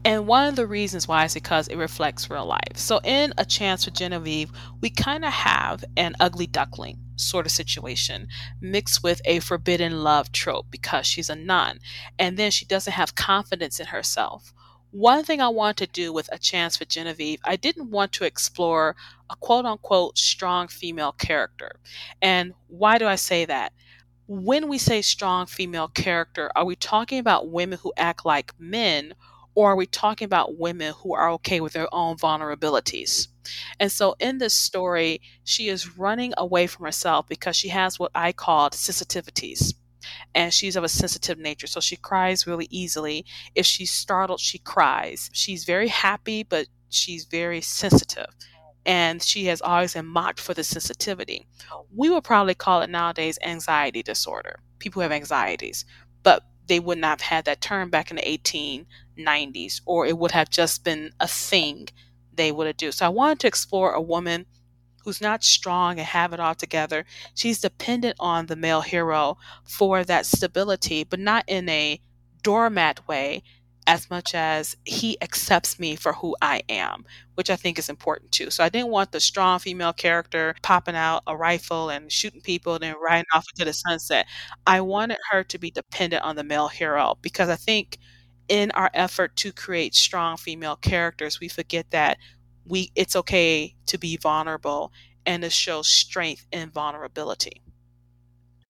And 0.04 0.26
one 0.26 0.48
of 0.48 0.56
the 0.56 0.65
reasons 0.65 1.08
why 1.08 1.26
is 1.26 1.36
because 1.36 1.68
it 1.68 1.76
reflects 1.76 2.32
real 2.32 2.48
life. 2.48 2.78
So, 2.78 3.00
in 3.04 3.32
A 3.38 3.46
Chance 3.46 3.86
for 3.86 3.92
Genevieve, 3.92 4.52
we 4.82 4.89
kind 4.89 5.24
of 5.24 5.32
have 5.32 5.86
an 5.96 6.15
ugly 6.20 6.48
duckling 6.48 6.98
sort 7.15 7.46
of 7.46 7.52
situation 7.52 8.28
mixed 8.60 9.04
with 9.04 9.22
a 9.26 9.39
forbidden 9.39 10.04
love 10.04 10.32
trope 10.32 10.65
because 10.72 11.06
she's 11.06 11.30
a 11.30 11.36
nun 11.36 11.78
and 12.18 12.38
then 12.38 12.50
she 12.50 12.65
doesn't 12.65 12.94
have 12.94 13.13
confidence 13.13 13.80
in 13.80 13.88
herself. 13.88 14.52
One 14.91 15.23
thing 15.23 15.39
I 15.39 15.49
wanted 15.49 15.86
to 15.86 16.02
do 16.02 16.12
with 16.12 16.30
A 16.32 16.39
Chance 16.39 16.78
for 16.78 16.86
Genevieve, 16.86 17.39
I 17.43 17.56
didn't 17.58 17.91
want 17.91 18.12
to 18.13 18.23
explore 18.23 18.95
a 19.30 19.36
quote 19.36 19.65
unquote 19.65 20.17
strong 20.17 20.67
female 20.67 21.12
character. 21.12 21.80
And 22.21 22.54
why 22.67 22.97
do 22.97 23.06
I 23.06 23.15
say 23.15 23.45
that? 23.45 23.73
When 24.28 24.67
we 24.67 24.78
say 24.80 25.02
strong 25.02 25.45
female 25.45 25.88
character, 25.89 26.52
are 26.56 26.65
we 26.65 26.75
talking 26.75 27.19
about 27.19 27.49
women 27.49 27.78
who 27.82 27.93
act 27.97 28.25
like 28.25 28.54
men 28.60 29.13
or 29.54 29.71
are 29.71 29.75
we 29.75 29.86
talking 29.86 30.25
about 30.25 30.58
women 30.58 30.93
who 30.97 31.13
are 31.13 31.32
okay 31.32 31.60
with 31.60 31.73
their 31.73 31.93
own 31.93 32.17
vulnerabilities? 32.17 33.28
And 33.80 33.91
so 33.91 34.15
in 34.19 34.38
this 34.39 34.54
story, 34.54 35.21
she 35.43 35.69
is 35.69 35.97
running 35.97 36.34
away 36.38 36.65
from 36.67 36.86
herself 36.86 37.28
because 37.28 37.56
she 37.56 37.69
has 37.69 37.99
what 37.99 38.12
I 38.15 38.32
called 38.32 38.73
sensitivities. 38.73 39.73
And 40.36 40.54
she's 40.54 40.76
of 40.76 40.84
a 40.84 40.89
sensitive 40.89 41.38
nature. 41.38 41.67
So 41.67 41.80
she 41.80 41.95
cries 41.95 42.48
really 42.48 42.67
easily. 42.69 43.26
If 43.56 43.65
she's 43.65 43.91
startled, 43.91 44.39
she 44.39 44.58
cries. 44.60 45.30
She's 45.34 45.65
very 45.65 45.88
happy, 45.88 46.43
but 46.43 46.67
she's 46.89 47.26
very 47.26 47.62
sensitive. 47.62 48.28
And 48.86 49.22
she 49.22 49.45
has 49.45 49.62
always 49.62 49.93
been 49.93 50.06
mocked 50.06 50.39
for 50.39 50.54
the 50.54 50.63
sensitivity. 50.63 51.48
We 51.95 52.10
would 52.10 52.24
probably 52.24 52.56
call 52.56 52.82
it 52.82 52.89
nowadays 52.89 53.38
anxiety 53.43 54.02
disorder. 54.02 54.60
People 54.80 55.02
have 55.02 55.12
anxieties. 55.12 55.86
But 56.24 56.43
they 56.67 56.80
would 56.80 56.98
not 56.98 57.22
have 57.22 57.22
had 57.22 57.45
that 57.45 57.62
term 57.62 57.89
back 57.89 58.12
in 58.12 58.17
the 58.17 58.86
1890s, 59.17 59.82
or 59.86 60.06
it 60.06 60.17
would 60.17 60.32
have 60.32 60.50
just 60.50 60.84
been 60.84 61.12
a 61.19 61.28
thing 61.28 61.89
they 62.34 62.52
would 62.52 62.67
have 62.67 62.78
do. 62.78 62.91
So 62.91 63.06
I 63.06 63.10
wanted 63.10 63.39
to 63.41 63.48
explore 63.48 63.91
a 63.91 64.02
woman 64.02 64.45
who's 65.04 65.22
not 65.22 65.44
strong 65.44 65.98
and 66.00 66.08
have 66.08 66.34
it 66.34 66.40
all 66.40 66.56
together. 66.56 67.06
She's 67.36 67.60
dependent 67.62 68.16
on 68.20 68.46
the 68.46 68.56
male 68.56 68.82
hero 68.82 69.38
for 69.64 70.04
that 70.04 70.26
stability, 70.26 71.04
but 71.04 71.20
not 71.20 71.46
in 71.48 71.70
a 71.70 72.02
doormat 72.44 73.08
way 73.08 73.44
as 73.88 74.10
much 74.12 74.36
as 74.36 74.78
he 74.86 75.18
accepts 75.22 75.80
me 75.80 75.96
for 75.96 76.14
who 76.14 76.36
I 76.42 76.62
am, 76.70 77.06
which 77.34 77.50
I 77.50 77.56
think 77.56 77.80
is 77.80 77.90
important 77.90 78.32
too. 78.32 78.52
So 78.52 78.64
I 78.64 78.70
didn't 78.70 78.90
want 78.90 79.12
the 79.12 79.20
strong 79.20 79.58
female 79.58 79.94
character 79.94 80.56
popping 80.62 80.96
out 80.96 81.24
a 81.26 81.36
rifle 81.36 81.90
and 81.90 82.12
shooting 82.12 82.42
people 82.42 82.76
and 82.76 82.84
then 82.84 82.96
riding 83.02 83.26
off 83.34 83.46
into 83.52 83.66
the 83.66 83.74
sunset. 83.74 84.28
I 84.68 84.82
wanted 84.82 85.18
her 85.32 85.44
to 85.44 85.58
be 85.58 85.72
dependent 85.72 86.24
on 86.24 86.36
the 86.36 86.44
male 86.44 86.68
hero 86.68 87.18
because 87.24 87.50
I 87.50 87.56
think 87.56 87.98
in 88.48 88.70
our 88.72 88.92
effort 88.94 89.36
to 89.38 89.52
create 89.52 89.96
strong 89.96 90.38
female 90.38 90.76
characters, 90.76 91.40
we 91.40 91.48
forget 91.48 91.90
that 91.92 92.18
we 92.70 92.92
it's 92.96 93.16
okay 93.16 93.76
to 93.88 93.98
be 93.98 94.16
vulnerable 94.18 94.92
and 95.26 95.44
to 95.44 95.50
show 95.50 95.82
strength 95.82 96.46
in 96.52 96.70
vulnerability. 96.70 97.62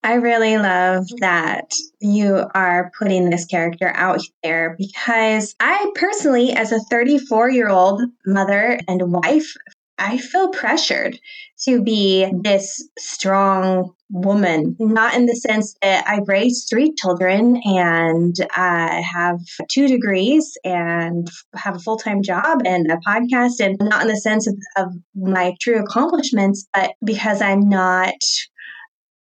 I 0.01 0.13
really 0.13 0.57
love 0.57 1.07
that 1.19 1.71
you 1.99 2.45
are 2.55 2.89
putting 2.97 3.29
this 3.29 3.45
character 3.45 3.91
out 3.95 4.21
there 4.43 4.77
because 4.77 5.53
I 5.59 5.91
personally, 5.95 6.53
as 6.53 6.71
a 6.71 6.79
34 6.79 7.49
year 7.49 7.67
old 7.67 8.01
mother 8.25 8.79
and 8.87 9.11
wife, 9.11 9.53
I 9.99 10.17
feel 10.17 10.49
pressured 10.49 11.19
to 11.65 11.81
be 11.83 12.31
this 12.41 12.87
strong 12.97 13.91
woman, 14.09 14.75
not 14.79 15.13
in 15.13 15.25
the 15.25 15.35
sense 15.35 15.75
that 15.81 16.07
I've 16.07 16.27
raised 16.27 16.69
three 16.69 16.93
children 16.95 17.61
and 17.63 18.35
I 18.51 19.01
have 19.01 19.39
two 19.69 19.87
degrees 19.87 20.57
and 20.63 21.29
have 21.55 21.75
a 21.75 21.79
full 21.79 21.97
time 21.97 22.23
job 22.23 22.61
and 22.65 22.89
a 22.89 22.97
podcast, 23.07 23.59
and 23.59 23.77
not 23.79 24.03
in 24.03 24.07
the 24.07 24.17
sense 24.17 24.47
of, 24.47 24.55
of 24.77 24.93
my 25.15 25.53
true 25.61 25.79
accomplishments, 25.83 26.67
but 26.73 26.93
because 27.05 27.41
I'm 27.41 27.67
not 27.67 28.15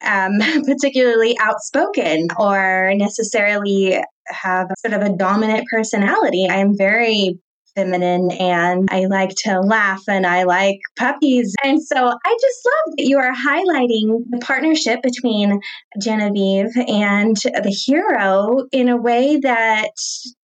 um, 0.04 0.32
particularly 0.66 1.36
outspoken 1.38 2.28
or 2.38 2.92
necessarily 2.94 4.00
have 4.28 4.68
sort 4.78 4.94
of 4.94 5.02
a 5.02 5.16
dominant 5.16 5.66
personality. 5.70 6.46
I'm 6.48 6.76
very 6.76 7.38
feminine 7.74 8.30
and 8.32 8.88
I 8.90 9.06
like 9.06 9.30
to 9.44 9.60
laugh 9.60 10.02
and 10.08 10.26
I 10.26 10.44
like 10.44 10.78
puppies. 10.96 11.54
And 11.64 11.82
so 11.82 11.96
I 11.96 12.38
just 12.40 12.66
love 12.66 12.96
that 12.96 13.04
you 13.04 13.18
are 13.18 13.32
highlighting 13.32 14.24
the 14.30 14.38
partnership 14.40 15.02
between 15.02 15.60
Genevieve 16.00 16.70
and 16.88 17.36
the 17.36 17.70
hero 17.70 18.66
in 18.72 18.88
a 18.88 18.96
way 18.96 19.38
that 19.38 19.90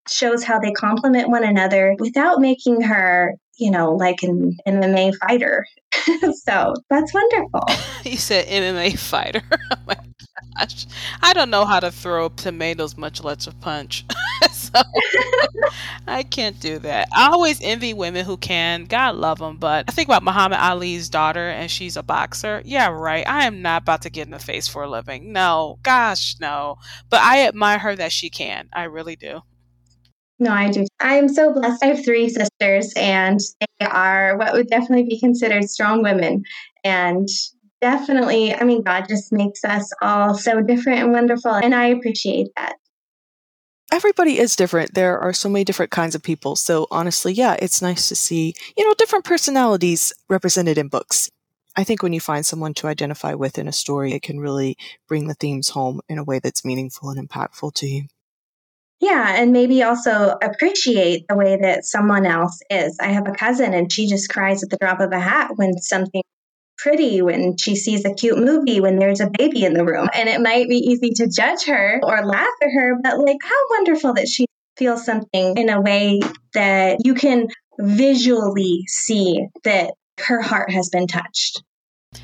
shows 0.08 0.42
how 0.42 0.58
they 0.58 0.72
complement 0.72 1.28
one 1.28 1.44
another 1.44 1.94
without 1.98 2.40
making 2.40 2.80
her 2.80 3.34
you 3.58 3.70
know, 3.70 3.92
like 3.92 4.22
an 4.22 4.56
MMA 4.66 5.14
fighter. 5.16 5.66
so 6.46 6.74
that's 6.88 7.12
wonderful. 7.12 7.64
you 8.04 8.16
said 8.16 8.46
MMA 8.46 8.98
fighter. 8.98 9.42
oh 9.72 9.76
my 9.86 9.96
gosh. 10.56 10.86
I 11.22 11.32
don't 11.32 11.50
know 11.50 11.64
how 11.64 11.80
to 11.80 11.90
throw 11.90 12.28
tomatoes, 12.30 12.96
much 12.96 13.22
less 13.22 13.46
a 13.46 13.52
punch. 13.52 14.04
so 14.52 14.80
I 16.06 16.22
can't 16.22 16.58
do 16.60 16.78
that. 16.80 17.08
I 17.14 17.28
always 17.28 17.60
envy 17.62 17.94
women 17.94 18.24
who 18.24 18.36
can. 18.36 18.84
God 18.84 19.16
love 19.16 19.38
them. 19.38 19.56
But 19.56 19.84
I 19.88 19.92
think 19.92 20.08
about 20.08 20.22
Muhammad 20.22 20.58
Ali's 20.60 21.08
daughter 21.08 21.48
and 21.48 21.70
she's 21.70 21.96
a 21.96 22.02
boxer. 22.02 22.62
Yeah, 22.64 22.88
right. 22.88 23.26
I 23.28 23.46
am 23.46 23.62
not 23.62 23.82
about 23.82 24.02
to 24.02 24.10
get 24.10 24.26
in 24.26 24.32
the 24.32 24.38
face 24.38 24.68
for 24.68 24.82
a 24.82 24.90
living. 24.90 25.32
No, 25.32 25.78
gosh, 25.82 26.36
no. 26.40 26.76
But 27.10 27.20
I 27.20 27.46
admire 27.46 27.78
her 27.78 27.96
that 27.96 28.12
she 28.12 28.30
can. 28.30 28.68
I 28.72 28.84
really 28.84 29.16
do. 29.16 29.42
No, 30.40 30.52
I 30.52 30.70
do. 30.70 30.86
I'm 31.00 31.28
so 31.28 31.52
blessed. 31.52 31.82
I 31.82 31.86
have 31.88 32.04
three 32.04 32.28
sisters, 32.28 32.92
and 32.96 33.40
they 33.60 33.86
are 33.86 34.36
what 34.36 34.52
would 34.52 34.68
definitely 34.68 35.04
be 35.04 35.18
considered 35.18 35.68
strong 35.68 36.00
women. 36.02 36.44
And 36.84 37.28
definitely, 37.80 38.54
I 38.54 38.64
mean, 38.64 38.82
God 38.82 39.06
just 39.08 39.32
makes 39.32 39.64
us 39.64 39.90
all 40.02 40.34
so 40.34 40.60
different 40.60 41.00
and 41.00 41.12
wonderful. 41.12 41.52
And 41.52 41.74
I 41.74 41.86
appreciate 41.86 42.48
that. 42.56 42.76
Everybody 43.90 44.38
is 44.38 44.54
different. 44.54 44.94
There 44.94 45.18
are 45.18 45.32
so 45.32 45.48
many 45.48 45.64
different 45.64 45.90
kinds 45.90 46.14
of 46.14 46.22
people. 46.22 46.56
So, 46.56 46.86
honestly, 46.90 47.32
yeah, 47.32 47.56
it's 47.60 47.80
nice 47.80 48.08
to 48.08 48.14
see, 48.14 48.54
you 48.76 48.84
know, 48.84 48.94
different 48.98 49.24
personalities 49.24 50.12
represented 50.28 50.76
in 50.76 50.88
books. 50.88 51.30
I 51.74 51.84
think 51.84 52.02
when 52.02 52.12
you 52.12 52.20
find 52.20 52.44
someone 52.44 52.74
to 52.74 52.88
identify 52.88 53.34
with 53.34 53.56
in 53.56 53.68
a 53.68 53.72
story, 53.72 54.12
it 54.12 54.22
can 54.22 54.40
really 54.40 54.76
bring 55.06 55.28
the 55.28 55.34
themes 55.34 55.70
home 55.70 56.00
in 56.08 56.18
a 56.18 56.24
way 56.24 56.38
that's 56.38 56.64
meaningful 56.64 57.08
and 57.08 57.28
impactful 57.28 57.74
to 57.74 57.86
you. 57.86 58.02
Yeah, 59.00 59.40
and 59.40 59.52
maybe 59.52 59.82
also 59.84 60.36
appreciate 60.42 61.26
the 61.28 61.36
way 61.36 61.56
that 61.56 61.84
someone 61.84 62.26
else 62.26 62.60
is. 62.68 62.98
I 63.00 63.06
have 63.06 63.28
a 63.28 63.32
cousin 63.32 63.74
and 63.74 63.92
she 63.92 64.08
just 64.08 64.28
cries 64.28 64.62
at 64.64 64.70
the 64.70 64.76
drop 64.76 64.98
of 64.98 65.12
a 65.12 65.20
hat 65.20 65.52
when 65.56 65.78
something 65.78 66.22
pretty 66.78 67.20
when 67.20 67.56
she 67.56 67.76
sees 67.76 68.04
a 68.04 68.14
cute 68.14 68.38
movie 68.38 68.80
when 68.80 68.98
there's 68.98 69.20
a 69.20 69.30
baby 69.36 69.64
in 69.64 69.74
the 69.74 69.84
room. 69.84 70.08
And 70.14 70.28
it 70.28 70.40
might 70.40 70.68
be 70.68 70.76
easy 70.76 71.10
to 71.10 71.28
judge 71.28 71.64
her 71.66 72.00
or 72.02 72.24
laugh 72.24 72.48
at 72.62 72.70
her, 72.72 72.96
but 73.02 73.18
like 73.18 73.38
how 73.42 73.68
wonderful 73.70 74.14
that 74.14 74.28
she 74.28 74.46
feels 74.76 75.04
something 75.04 75.56
in 75.56 75.68
a 75.68 75.80
way 75.80 76.20
that 76.54 77.04
you 77.04 77.14
can 77.14 77.48
visually 77.80 78.84
see 78.86 79.46
that 79.64 79.94
her 80.20 80.40
heart 80.40 80.70
has 80.70 80.88
been 80.88 81.06
touched. 81.06 81.62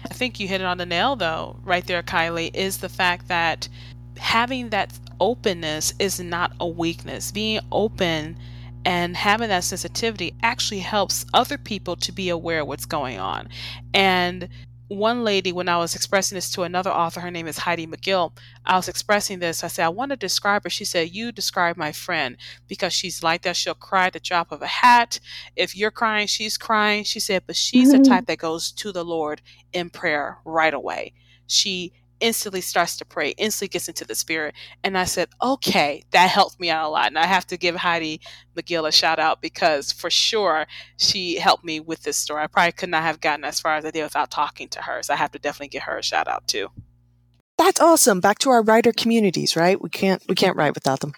I 0.04 0.14
think 0.14 0.40
you 0.40 0.48
hit 0.48 0.60
it 0.60 0.64
on 0.64 0.78
the 0.78 0.86
nail 0.86 1.16
though, 1.16 1.56
right 1.64 1.86
there, 1.86 2.02
Kylie, 2.02 2.54
is 2.54 2.78
the 2.78 2.88
fact 2.88 3.28
that 3.28 3.68
having 4.16 4.70
that 4.70 4.92
openness 5.20 5.94
is 5.98 6.20
not 6.20 6.52
a 6.60 6.66
weakness. 6.66 7.30
Being 7.32 7.60
open 7.70 8.36
and 8.84 9.16
having 9.16 9.48
that 9.48 9.64
sensitivity 9.64 10.34
actually 10.42 10.80
helps 10.80 11.24
other 11.32 11.58
people 11.58 11.96
to 11.96 12.12
be 12.12 12.28
aware 12.28 12.60
of 12.60 12.68
what's 12.68 12.86
going 12.86 13.18
on. 13.18 13.48
And 13.92 14.48
one 14.88 15.24
lady, 15.24 15.50
when 15.52 15.68
I 15.68 15.78
was 15.78 15.94
expressing 15.94 16.36
this 16.36 16.50
to 16.52 16.62
another 16.62 16.90
author, 16.90 17.20
her 17.20 17.30
name 17.30 17.46
is 17.46 17.58
Heidi 17.58 17.86
McGill, 17.86 18.36
I 18.66 18.76
was 18.76 18.88
expressing 18.88 19.38
this. 19.38 19.64
I 19.64 19.68
said, 19.68 19.86
I 19.86 19.88
want 19.88 20.10
to 20.10 20.16
describe 20.16 20.64
her. 20.64 20.70
She 20.70 20.84
said, 20.84 21.14
You 21.14 21.32
describe 21.32 21.76
my 21.76 21.90
friend 21.90 22.36
because 22.68 22.92
she's 22.92 23.22
like 23.22 23.42
that. 23.42 23.56
She'll 23.56 23.74
cry 23.74 24.06
at 24.06 24.12
the 24.12 24.20
drop 24.20 24.52
of 24.52 24.60
a 24.60 24.66
hat. 24.66 25.20
If 25.56 25.76
you're 25.76 25.90
crying, 25.90 26.26
she's 26.26 26.58
crying. 26.58 27.04
She 27.04 27.18
said, 27.18 27.44
But 27.46 27.56
she's 27.56 27.92
mm-hmm. 27.92 28.02
the 28.02 28.08
type 28.08 28.26
that 28.26 28.38
goes 28.38 28.72
to 28.72 28.92
the 28.92 29.04
Lord 29.04 29.40
in 29.72 29.90
prayer 29.90 30.38
right 30.44 30.74
away. 30.74 31.14
She 31.46 31.92
instantly 32.20 32.60
starts 32.60 32.96
to 32.98 33.04
pray, 33.04 33.30
instantly 33.36 33.72
gets 33.72 33.88
into 33.88 34.04
the 34.04 34.14
spirit. 34.14 34.54
And 34.82 34.96
I 34.96 35.04
said, 35.04 35.28
okay, 35.42 36.04
that 36.10 36.30
helped 36.30 36.60
me 36.60 36.70
out 36.70 36.86
a 36.86 36.90
lot. 36.90 37.08
And 37.08 37.18
I 37.18 37.26
have 37.26 37.46
to 37.48 37.56
give 37.56 37.76
Heidi 37.76 38.20
McGill 38.56 38.88
a 38.88 38.92
shout 38.92 39.18
out 39.18 39.42
because 39.42 39.92
for 39.92 40.10
sure 40.10 40.66
she 40.96 41.36
helped 41.36 41.64
me 41.64 41.80
with 41.80 42.02
this 42.02 42.16
story. 42.16 42.42
I 42.42 42.46
probably 42.46 42.72
could 42.72 42.90
not 42.90 43.02
have 43.02 43.20
gotten 43.20 43.44
as 43.44 43.60
far 43.60 43.76
as 43.76 43.84
I 43.84 43.90
did 43.90 44.02
without 44.02 44.30
talking 44.30 44.68
to 44.68 44.82
her. 44.82 45.02
So 45.02 45.14
I 45.14 45.16
have 45.16 45.32
to 45.32 45.38
definitely 45.38 45.68
give 45.68 45.82
her 45.82 45.98
a 45.98 46.02
shout 46.02 46.28
out 46.28 46.46
too. 46.46 46.68
That's 47.56 47.80
awesome. 47.80 48.20
Back 48.20 48.38
to 48.40 48.50
our 48.50 48.62
writer 48.62 48.92
communities, 48.92 49.56
right? 49.56 49.80
We 49.80 49.88
can't 49.88 50.22
we 50.28 50.34
can't 50.34 50.56
write 50.56 50.74
without 50.74 51.00
them. 51.00 51.12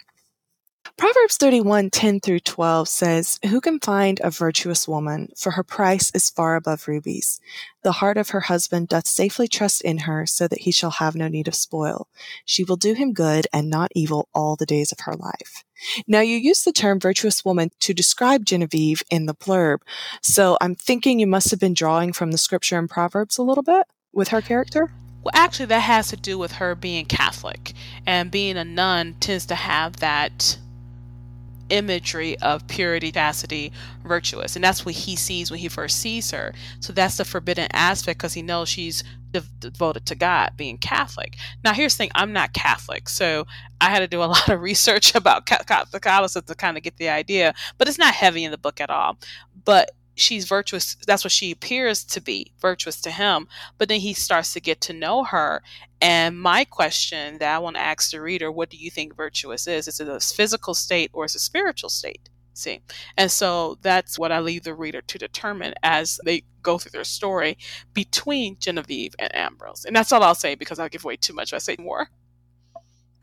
Proverbs 0.97 1.37
31, 1.37 1.91
10 1.91 2.19
through 2.21 2.39
12 2.39 2.89
says, 2.89 3.39
Who 3.51 3.61
can 3.61 3.79
find 3.79 4.19
a 4.23 4.31
virtuous 4.31 4.87
woman? 4.87 5.31
For 5.37 5.51
her 5.51 5.61
price 5.63 6.09
is 6.15 6.31
far 6.31 6.55
above 6.55 6.87
rubies. 6.87 7.39
The 7.83 7.91
heart 7.91 8.17
of 8.17 8.29
her 8.29 8.39
husband 8.39 8.87
doth 8.87 9.05
safely 9.05 9.47
trust 9.47 9.83
in 9.83 9.99
her, 9.99 10.25
so 10.25 10.47
that 10.47 10.61
he 10.61 10.71
shall 10.71 10.89
have 10.89 11.15
no 11.15 11.27
need 11.27 11.47
of 11.47 11.53
spoil. 11.53 12.07
She 12.45 12.63
will 12.63 12.77
do 12.77 12.95
him 12.95 13.13
good 13.13 13.45
and 13.53 13.69
not 13.69 13.91
evil 13.93 14.27
all 14.33 14.55
the 14.55 14.65
days 14.65 14.91
of 14.91 15.01
her 15.01 15.13
life. 15.13 15.63
Now, 16.07 16.21
you 16.21 16.35
use 16.35 16.63
the 16.63 16.71
term 16.71 16.99
virtuous 16.99 17.45
woman 17.45 17.69
to 17.81 17.93
describe 17.93 18.43
Genevieve 18.43 19.03
in 19.11 19.27
the 19.27 19.35
blurb, 19.35 19.81
so 20.23 20.57
I'm 20.61 20.73
thinking 20.73 21.19
you 21.19 21.27
must 21.27 21.51
have 21.51 21.59
been 21.59 21.75
drawing 21.75 22.11
from 22.11 22.31
the 22.31 22.39
scripture 22.39 22.79
in 22.79 22.87
Proverbs 22.87 23.37
a 23.37 23.43
little 23.43 23.63
bit 23.63 23.85
with 24.13 24.29
her 24.29 24.41
character. 24.41 24.91
Well, 25.23 25.31
actually, 25.35 25.67
that 25.67 25.81
has 25.81 26.07
to 26.07 26.17
do 26.17 26.39
with 26.39 26.53
her 26.53 26.73
being 26.73 27.05
Catholic, 27.05 27.73
and 28.07 28.31
being 28.31 28.57
a 28.57 28.65
nun 28.65 29.13
tends 29.19 29.45
to 29.45 29.55
have 29.55 29.97
that 29.97 30.57
imagery 31.69 32.37
of 32.39 32.67
purity, 32.67 33.11
chastity, 33.11 33.71
virtuous. 34.03 34.55
And 34.55 34.63
that's 34.63 34.85
what 34.85 34.95
he 34.95 35.15
sees 35.15 35.51
when 35.51 35.59
he 35.59 35.67
first 35.67 35.99
sees 35.99 36.31
her. 36.31 36.53
So 36.79 36.93
that's 36.93 37.17
the 37.17 37.25
forbidden 37.25 37.67
aspect 37.73 38.19
because 38.19 38.33
he 38.33 38.41
knows 38.41 38.69
she's 38.69 39.03
devoted 39.59 40.05
to 40.07 40.15
God, 40.15 40.53
being 40.55 40.77
Catholic. 40.77 41.35
Now, 41.63 41.73
here's 41.73 41.93
the 41.93 41.99
thing 41.99 42.11
I'm 42.15 42.33
not 42.33 42.53
Catholic. 42.53 43.09
So 43.09 43.45
I 43.81 43.89
had 43.89 43.99
to 43.99 44.07
do 44.07 44.23
a 44.23 44.25
lot 44.25 44.49
of 44.49 44.61
research 44.61 45.15
about 45.15 45.45
Catholicism 45.45 46.45
to 46.45 46.55
kind 46.55 46.77
of 46.77 46.83
get 46.83 46.97
the 46.97 47.09
idea, 47.09 47.53
but 47.77 47.87
it's 47.87 47.99
not 47.99 48.13
heavy 48.13 48.43
in 48.43 48.51
the 48.51 48.57
book 48.57 48.81
at 48.81 48.89
all. 48.89 49.17
But 49.65 49.91
she's 50.17 50.47
virtuous 50.47 50.95
that's 51.05 51.23
what 51.23 51.31
she 51.31 51.51
appears 51.51 52.03
to 52.03 52.19
be 52.21 52.51
virtuous 52.59 52.99
to 53.01 53.11
him 53.11 53.47
but 53.77 53.89
then 53.89 53.99
he 53.99 54.13
starts 54.13 54.53
to 54.53 54.59
get 54.61 54.81
to 54.81 54.93
know 54.93 55.23
her. 55.23 55.61
And 56.01 56.39
my 56.39 56.63
question 56.65 57.39
that 57.39 57.55
i 57.55 57.59
want 57.59 57.75
to 57.75 57.81
ask 57.81 58.11
the 58.11 58.21
reader 58.21 58.51
what 58.51 58.69
do 58.69 58.77
you 58.77 58.91
think 58.91 59.15
virtuous 59.15 59.67
is? 59.67 59.87
Is 59.87 59.99
it 59.99 60.07
a 60.07 60.19
physical 60.19 60.73
state 60.73 61.09
or 61.13 61.25
is 61.25 61.35
it 61.35 61.37
a 61.37 61.39
spiritual 61.39 61.89
state? 61.89 62.29
See 62.53 62.81
and 63.17 63.31
so 63.31 63.77
that's 63.81 64.17
what 64.17 64.31
i 64.31 64.39
leave 64.39 64.63
the 64.63 64.73
reader 64.73 65.01
to 65.01 65.17
determine 65.17 65.75
as 65.83 66.19
they 66.25 66.43
go 66.63 66.77
through 66.77 66.91
their 66.91 67.03
story 67.03 67.57
between 67.93 68.57
genevieve 68.59 69.13
and 69.19 69.33
ambrose. 69.35 69.85
And 69.85 69.95
that's 69.95 70.11
all 70.11 70.23
i'll 70.23 70.35
say 70.35 70.55
because 70.55 70.79
i'll 70.79 70.89
give 70.89 71.05
away 71.05 71.17
too 71.17 71.33
much 71.33 71.53
if 71.53 71.55
i 71.57 71.59
say 71.59 71.75
more 71.79 72.09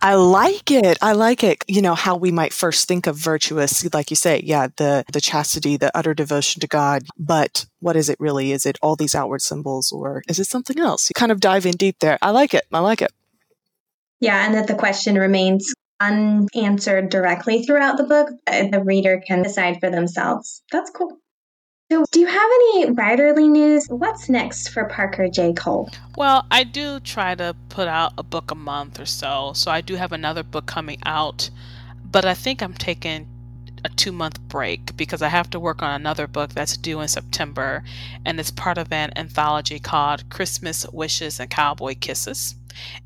I 0.05 0.17
like 0.17 0.71
it. 0.71 0.99
I 1.01 1.13
like 1.13 1.43
it. 1.43 1.65
You 1.67 1.81
know, 1.81 1.95
how 1.95 2.15
we 2.15 2.31
might 2.31 2.53
first 2.53 2.87
think 2.87 3.07
of 3.07 3.17
virtuous, 3.17 3.91
like 3.95 4.11
you 4.11 4.17
say, 4.17 4.43
yeah, 4.45 4.69
the, 4.77 5.03
the 5.11 5.21
chastity, 5.21 5.79
the 5.79 5.91
utter 5.97 6.13
devotion 6.13 6.61
to 6.61 6.67
God. 6.67 7.05
But 7.19 7.65
what 7.81 7.97
is 7.97 8.11
it 8.11 8.21
really? 8.21 8.53
Is 8.53 8.67
it 8.67 8.77
all 8.83 8.97
these 8.97 9.15
outward 9.15 9.41
symbols 9.41 9.91
or 9.93 10.23
is 10.29 10.39
it 10.39 10.45
something 10.45 10.79
else? 10.79 11.09
You 11.09 11.15
kind 11.15 11.33
of 11.33 11.41
dive 11.41 11.65
in 11.65 11.73
deep 11.73 12.01
there. 12.01 12.19
I 12.21 12.33
like 12.33 12.53
it. 12.53 12.65
I 12.71 12.81
like 12.81 13.01
it. 13.01 13.13
Yeah. 14.21 14.45
And 14.45 14.55
that 14.55 14.67
the 14.67 14.75
question 14.75 15.15
remains 15.15 15.73
unanswered 15.99 17.09
directly 17.09 17.63
throughout 17.63 17.97
the 17.97 18.05
book. 18.05 18.29
The 18.47 18.83
reader 18.85 19.23
can 19.27 19.43
decide 19.43 19.81
for 19.81 19.89
themselves. 19.89 20.63
That's 20.71 20.91
cool. 20.91 21.19
So, 21.93 22.05
do 22.11 22.19
you 22.19 22.27
have 22.27 22.51
any 22.61 22.87
writerly 22.87 23.49
news? 23.49 23.87
What's 23.89 24.31
next 24.31 24.69
for 24.69 24.85
Parker 24.87 25.29
J. 25.29 25.53
Cole? 25.53 25.91
Well, 26.17 26.47
I 26.51 26.65
do 26.65 26.99
try 26.99 27.35
to 27.35 27.55
put 27.69 27.89
out 27.89 28.15
a 28.17 28.23
book 28.23 28.51
a 28.51 28.55
month 28.55 28.99
or 28.99 29.05
so. 29.05 29.53
So, 29.55 29.71
I 29.71 29.83
do 29.83 29.97
have 29.97 30.11
another 30.11 30.43
book 30.43 30.65
coming 30.65 30.99
out, 31.05 31.51
but 32.11 32.25
I 32.25 32.33
think 32.33 32.63
I'm 32.63 32.73
taking 32.73 33.29
a 33.85 33.91
two 33.91 34.13
month 34.13 34.41
break 34.49 34.97
because 34.97 35.21
I 35.21 35.29
have 35.29 35.51
to 35.51 35.61
work 35.61 35.83
on 35.83 36.01
another 36.01 36.27
book 36.27 36.55
that's 36.55 36.79
due 36.79 37.01
in 37.01 37.09
September, 37.09 37.85
and 38.25 38.41
it's 38.41 38.51
part 38.51 38.79
of 38.79 38.91
an 38.91 39.13
anthology 39.15 39.79
called 39.79 40.31
Christmas 40.31 40.87
Wishes 40.91 41.39
and 41.39 41.51
Cowboy 41.51 41.97
Kisses. 42.01 42.55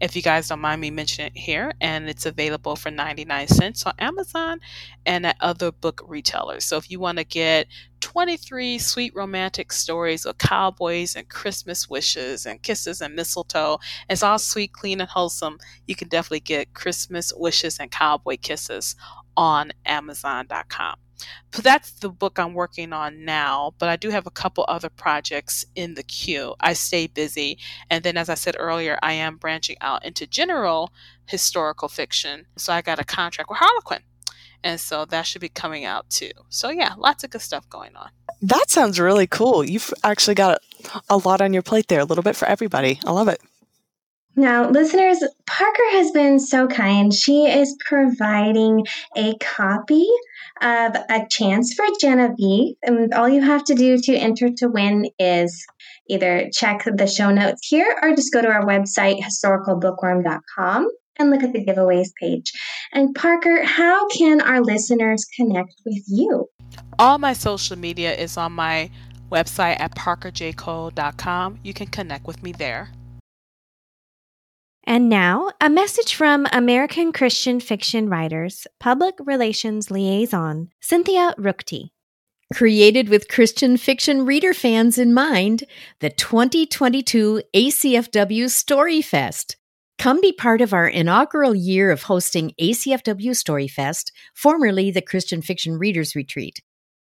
If 0.00 0.16
you 0.16 0.22
guys 0.22 0.48
don't 0.48 0.61
mind 0.61 0.81
me 0.81 0.90
mentioning 0.90 1.33
it 1.35 1.38
here, 1.38 1.72
and 1.81 2.09
it's 2.09 2.26
available 2.26 2.76
for 2.76 2.90
99 2.90 3.48
cents 3.48 3.85
on 3.87 3.94
Amazon 3.98 4.61
and 5.07 5.26
at 5.26 5.37
other 5.40 5.72
book 5.72 6.02
retailers. 6.07 6.64
So 6.64 6.76
if 6.76 6.90
you 6.90 7.00
want 7.00 7.18
to 7.18 7.24
get 7.24 7.66
23 8.00 8.78
sweet 8.78 9.12
romantic 9.14 9.72
stories 9.72 10.24
of 10.24 10.38
cowboys 10.38 11.16
and 11.16 11.28
Christmas 11.28 11.88
wishes 11.88 12.46
and 12.46 12.62
kisses 12.62 13.00
and 13.00 13.14
mistletoe, 13.14 13.78
it's 14.09 14.22
all 14.22 14.38
sweet, 14.38 14.72
clean, 14.72 15.00
and 15.00 15.11
wholesome. 15.11 15.59
You 15.87 15.96
can 15.96 16.09
definitely 16.09 16.40
get 16.40 16.74
Christmas 16.74 17.33
wishes 17.37 17.78
and 17.78 17.90
cowboy 17.90 18.37
kisses 18.40 18.94
on 19.38 19.70
Amazon.com. 19.87 20.96
So 21.53 21.62
that's 21.62 21.92
the 21.92 22.11
book 22.11 22.38
I'm 22.38 22.55
working 22.55 22.92
on 22.92 23.24
now, 23.24 23.72
but 23.79 23.88
I 23.88 23.96
do 23.96 24.11
have 24.11 24.27
a 24.27 24.31
couple 24.31 24.64
other 24.68 24.88
projects 24.88 25.64
in 25.74 25.94
the 25.94 26.03
queue. 26.03 26.55
I 26.61 26.72
stay 26.74 27.07
busy. 27.07 27.59
And 27.88 28.05
then, 28.05 28.16
as 28.16 28.29
I 28.29 28.35
said 28.35 28.57
earlier, 28.59 28.98
I 29.03 29.12
am 29.14 29.37
branching 29.37 29.77
out 29.81 30.05
into 30.05 30.27
general 30.27 30.92
historical 31.27 31.88
fiction. 31.88 32.46
So 32.57 32.72
I 32.72 32.83
got 32.83 33.01
a 33.01 33.05
contract 33.05 33.48
with 33.48 33.59
Harlequin. 33.59 34.03
And 34.64 34.81
so 34.81 35.05
that 35.07 35.22
should 35.27 35.40
be 35.40 35.48
coming 35.48 35.85
out 35.85 36.11
too. 36.11 36.33
So, 36.48 36.70
yeah, 36.70 36.94
lots 36.98 37.22
of 37.24 37.31
good 37.31 37.42
stuff 37.42 37.68
going 37.70 37.94
on. 37.96 38.11
That 38.42 38.70
sounds 38.70 38.98
really 38.98 39.27
cool. 39.27 39.64
You've 39.64 39.92
actually 40.03 40.35
got 40.35 40.61
a 41.09 41.16
lot 41.16 41.40
on 41.40 41.53
your 41.53 41.62
plate 41.62 41.88
there, 41.88 42.01
a 42.01 42.05
little 42.05 42.24
bit 42.24 42.37
for 42.37 42.46
everybody. 42.46 43.01
I 43.05 43.12
love 43.12 43.29
it. 43.29 43.40
Now, 44.38 44.70
listeners, 44.70 45.20
Parker 45.48 45.90
has 45.90 46.12
been 46.12 46.38
so 46.38 46.68
kind. 46.68 47.12
She 47.12 47.46
is 47.46 47.77
providing 47.85 48.87
a 49.16 49.35
copy 49.38 50.07
of 50.61 50.94
A 50.94 51.27
Chance 51.29 51.74
for 51.74 51.85
Genevieve. 52.01 52.77
And 52.85 53.12
all 53.14 53.29
you 53.29 53.42
have 53.42 53.64
to 53.64 53.74
do 53.74 53.98
to 53.98 54.14
enter 54.14 54.48
to 54.59 54.68
win 54.68 55.11
is 55.18 55.66
either 56.09 56.48
check 56.53 56.85
the 56.87 57.09
show 57.09 57.33
notes 57.33 57.66
here 57.66 57.98
or 58.01 58.14
just 58.14 58.33
go 58.33 58.40
to 58.40 58.46
our 58.46 58.64
website, 58.64 59.20
historicalbookworm.com, 59.20 60.88
and 61.18 61.31
look 61.31 61.42
at 61.42 61.53
the 61.53 61.64
giveaways 61.64 62.11
page. 62.20 62.53
And 62.92 63.12
Parker, 63.16 63.64
how 63.64 64.07
can 64.07 64.40
our 64.40 64.61
listeners 64.61 65.24
connect 65.35 65.74
with 65.85 66.05
you? 66.07 66.48
All 67.01 67.18
my 67.18 67.33
social 67.33 67.77
media 67.77 68.14
is 68.14 68.37
on 68.37 68.53
my 68.53 68.88
website 69.33 69.81
at 69.81 69.96
parkerjcole.com. 69.96 71.59
You 71.64 71.74
can 71.74 71.88
connect 71.88 72.24
with 72.24 72.40
me 72.44 72.53
there. 72.53 72.92
And 74.88 75.11
now, 75.11 75.51
a 75.61 75.68
message 75.68 76.14
from 76.14 76.46
American 76.51 77.12
Christian 77.12 77.61
fiction 77.61 78.09
writers, 78.09 78.66
public 78.81 79.16
relations 79.22 79.90
liaison, 79.90 80.70
Cynthia 80.81 81.35
Ruchti. 81.38 81.90
Created 82.55 83.11
with 83.11 83.29
Christian 83.29 83.77
fiction 83.77 84.24
reader 84.24 84.55
fans 84.55 84.96
in 84.96 85.12
mind, 85.12 85.64
the 86.01 86.09
2022 86.09 87.42
ACFW 87.55 88.48
Story 88.48 89.03
Fest. 89.03 89.59
Come 89.98 90.22
be 90.22 90.33
part 90.33 90.62
of 90.62 90.72
our 90.72 90.88
inaugural 90.88 91.55
year 91.55 91.90
of 91.90 92.05
hosting 92.05 92.55
ACFW 92.59 93.37
Story 93.37 93.68
Fest, 93.68 94.11
formerly 94.35 94.90
the 94.90 95.03
Christian 95.03 95.42
Fiction 95.42 95.77
Readers 95.77 96.16
Retreat. 96.16 96.62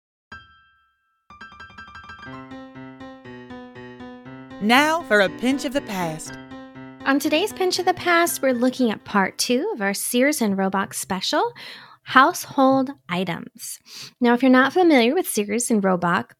Now 4.62 5.02
for 5.04 5.22
a 5.22 5.30
pinch 5.30 5.64
of 5.64 5.72
the 5.72 5.80
past. 5.80 6.34
On 7.06 7.18
today's 7.18 7.50
Pinch 7.50 7.78
of 7.78 7.86
the 7.86 7.94
Past, 7.94 8.42
we're 8.42 8.52
looking 8.52 8.90
at 8.90 9.06
part 9.06 9.38
two 9.38 9.70
of 9.72 9.80
our 9.80 9.94
Sears 9.94 10.42
and 10.42 10.58
Roebuck 10.58 10.92
special, 10.92 11.54
Household 12.02 12.90
Items. 13.08 13.78
Now, 14.20 14.34
if 14.34 14.42
you're 14.42 14.50
not 14.50 14.74
familiar 14.74 15.14
with 15.14 15.26
Sears 15.26 15.70
and 15.70 15.82
Roebuck, 15.82 16.34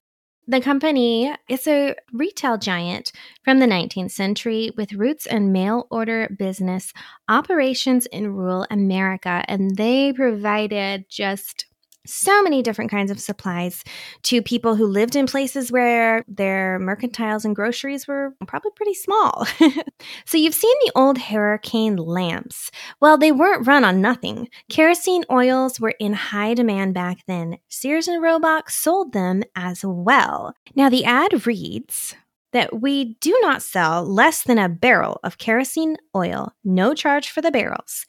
the 0.47 0.61
company 0.61 1.35
is 1.49 1.67
a 1.67 1.95
retail 2.13 2.59
giant 2.59 3.11
from 3.43 3.59
the 3.59 3.67
19th 3.67 4.11
century 4.11 4.71
with 4.77 4.93
roots 4.93 5.25
in 5.25 5.51
mail 5.51 5.87
order 5.91 6.29
business 6.39 6.93
operations 7.27 8.05
in 8.05 8.35
rural 8.35 8.67
America, 8.71 9.43
and 9.49 9.77
they 9.77 10.13
provided 10.13 11.07
just 11.09 11.65
so 12.11 12.42
many 12.42 12.62
different 12.62 12.90
kinds 12.90 13.11
of 13.11 13.20
supplies 13.20 13.83
to 14.23 14.42
people 14.42 14.75
who 14.75 14.87
lived 14.87 15.16
in 15.16 15.27
places 15.27 15.73
where 15.73 16.25
their 16.29 16.79
mercantiles 16.81 17.44
and 17.44 17.57
groceries 17.57 18.07
were 18.07 18.35
probably 18.46 18.70
pretty 18.75 18.94
small. 18.94 19.46
so 20.27 20.37
you've 20.37 20.55
seen 20.55 20.75
the 20.85 20.92
old 20.94 21.18
hurricane 21.18 21.96
lamps. 21.96 22.70
Well, 23.01 23.16
they 23.18 23.33
weren't 23.33 23.66
run 23.66 23.85
on 23.85 24.01
nothing. 24.01 24.49
Kerosene 24.68 25.25
oils 25.31 25.81
were 25.81 25.94
in 26.01 26.12
high 26.12 26.55
demand 26.55 26.94
back 26.94 27.18
then. 27.27 27.59
Sears 27.68 28.09
and 28.09 28.23
Roebuck 28.23 28.70
sold 28.70 29.12
them 29.12 29.42
as 29.55 29.85
well. 29.85 30.55
Now 30.75 30.88
the 30.88 31.05
ad 31.05 31.46
reads, 31.46 32.14
that 32.53 32.81
we 32.81 33.16
do 33.20 33.37
not 33.42 33.62
sell 33.62 34.05
less 34.05 34.42
than 34.42 34.59
a 34.59 34.68
barrel 34.68 35.20
of 35.23 35.38
kerosene 35.38 35.96
oil, 36.16 36.53
no 36.64 36.94
charge 36.94 37.31
for 37.31 37.40
the 37.40 37.51
barrels. 37.51 38.07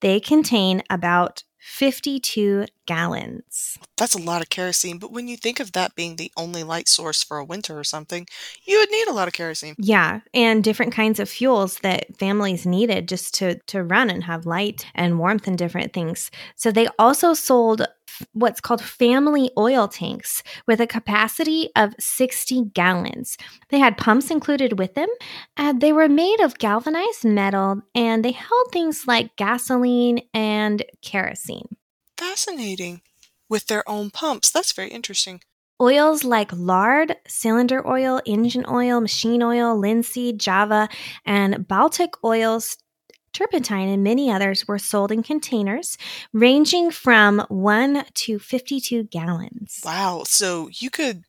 They 0.00 0.18
contain 0.18 0.82
about 0.90 1.44
52 1.62 2.66
gallons. 2.86 3.78
That's 3.96 4.14
a 4.14 4.20
lot 4.20 4.42
of 4.42 4.50
kerosene, 4.50 4.98
but 4.98 5.12
when 5.12 5.28
you 5.28 5.36
think 5.36 5.60
of 5.60 5.72
that 5.72 5.94
being 5.94 6.16
the 6.16 6.32
only 6.36 6.64
light 6.64 6.88
source 6.88 7.22
for 7.22 7.38
a 7.38 7.44
winter 7.44 7.78
or 7.78 7.84
something, 7.84 8.26
you 8.64 8.78
would 8.78 8.90
need 8.90 9.06
a 9.06 9.12
lot 9.12 9.28
of 9.28 9.34
kerosene. 9.34 9.76
Yeah, 9.78 10.20
and 10.34 10.64
different 10.64 10.92
kinds 10.92 11.20
of 11.20 11.28
fuels 11.28 11.78
that 11.78 12.16
families 12.18 12.66
needed 12.66 13.08
just 13.08 13.34
to 13.34 13.58
to 13.68 13.84
run 13.84 14.10
and 14.10 14.24
have 14.24 14.44
light 14.44 14.86
and 14.94 15.20
warmth 15.20 15.46
and 15.46 15.56
different 15.56 15.92
things. 15.92 16.30
So 16.56 16.72
they 16.72 16.88
also 16.98 17.32
sold 17.32 17.86
what's 18.32 18.60
called 18.60 18.82
family 18.82 19.50
oil 19.56 19.88
tanks 19.88 20.42
with 20.66 20.80
a 20.80 20.86
capacity 20.86 21.70
of 21.76 21.94
60 21.98 22.66
gallons. 22.74 23.36
They 23.68 23.78
had 23.78 23.96
pumps 23.96 24.30
included 24.30 24.78
with 24.78 24.94
them. 24.94 25.08
and 25.56 25.80
they 25.80 25.92
were 25.92 26.08
made 26.08 26.40
of 26.40 26.58
galvanized 26.58 27.24
metal 27.24 27.82
and 27.94 28.24
they 28.24 28.32
held 28.32 28.72
things 28.72 29.04
like 29.06 29.36
gasoline 29.36 30.20
and 30.34 30.84
kerosene. 31.02 31.76
Fascinating. 32.16 33.02
With 33.48 33.66
their 33.66 33.88
own 33.88 34.10
pumps. 34.10 34.50
That's 34.50 34.72
very 34.72 34.88
interesting. 34.88 35.40
Oils 35.80 36.22
like 36.22 36.52
lard, 36.52 37.16
cylinder 37.26 37.86
oil, 37.86 38.20
engine 38.24 38.64
oil, 38.70 39.00
machine 39.00 39.42
oil, 39.42 39.76
linseed, 39.76 40.38
java, 40.38 40.88
and 41.26 41.66
Baltic 41.66 42.10
oils 42.22 42.76
turpentine, 43.32 43.88
and 43.88 44.04
many 44.04 44.30
others 44.30 44.66
were 44.68 44.78
sold 44.78 45.10
in 45.12 45.22
containers 45.22 45.96
ranging 46.32 46.90
from 46.90 47.44
1 47.48 48.04
to 48.14 48.38
52 48.38 49.04
gallons. 49.04 49.80
Wow. 49.84 50.22
So 50.26 50.68
you 50.72 50.90
could 50.90 51.24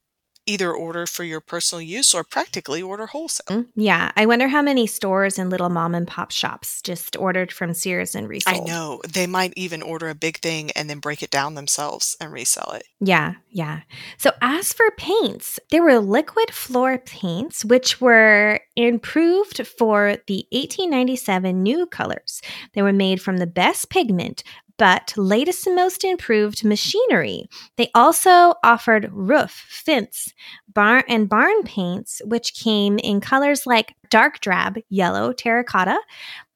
either 0.46 0.74
order 0.74 1.06
for 1.06 1.24
your 1.24 1.40
personal 1.40 1.82
use 1.82 2.14
or 2.14 2.24
practically 2.24 2.82
order 2.82 3.06
wholesale. 3.08 3.46
Mm, 3.64 3.68
Yeah, 3.76 4.12
I 4.16 4.26
wonder 4.26 4.48
how 4.48 4.62
many 4.62 4.88
stores 4.88 5.40
and 5.40 5.50
little 5.50 5.70
mom 5.70 5.96
and 5.96 6.08
pop 6.08 6.32
shops 6.32 6.82
just 6.82 7.16
ordered 7.18 7.52
from 7.52 7.74
Sears 7.74 8.16
and 8.16 8.28
resold. 8.28 8.56
I 8.56 8.72
know. 8.72 9.02
They 9.08 9.28
might 9.28 9.54
even 9.56 9.82
order 9.82 10.10
a 10.10 10.16
big 10.16 10.40
thing 10.40 10.72
and 10.72 10.90
then 10.90 11.00
break 11.00 11.24
it 11.24 11.32
down 11.32 11.56
themselves 11.56 12.18
and 12.20 12.32
resell 12.32 12.72
it. 12.74 12.84
Yeah, 13.00 13.36
yeah. 13.50 13.82
So, 14.18 14.32
as 14.42 14.74
for 14.74 14.90
paints, 14.98 15.60
there 15.70 15.84
were 15.84 16.00
liquid 16.00 16.52
floor 16.52 16.98
paints, 16.98 17.64
which 17.66 18.02
were 18.02 18.60
improved 18.76 19.66
for 19.68 20.18
the 20.28 20.46
1897 20.52 21.62
new 21.64 21.86
colors. 21.86 22.42
They 22.74 22.82
were 22.82 22.94
made 22.94 23.22
from 23.22 23.38
the 23.38 23.48
best 23.48 23.90
pigment, 23.90 24.44
but 24.78 25.14
latest 25.18 25.68
and 25.68 25.76
most 25.76 26.04
improved 26.04 26.66
machinery. 26.66 27.46
They 27.78 27.90
also 27.94 28.56
offered 28.64 29.10
roof, 29.12 29.52
fence, 29.70 30.34
barn, 30.74 31.04
and 31.08 31.30
barn 31.30 31.64
paints, 31.64 32.22
which 32.26 32.56
came 32.56 32.98
in 33.00 33.22
colors 33.22 33.66
like 33.66 33.96
dark 34.10 34.40
drab, 34.40 34.78
yellow, 34.90 35.34
terracotta, 35.34 36.00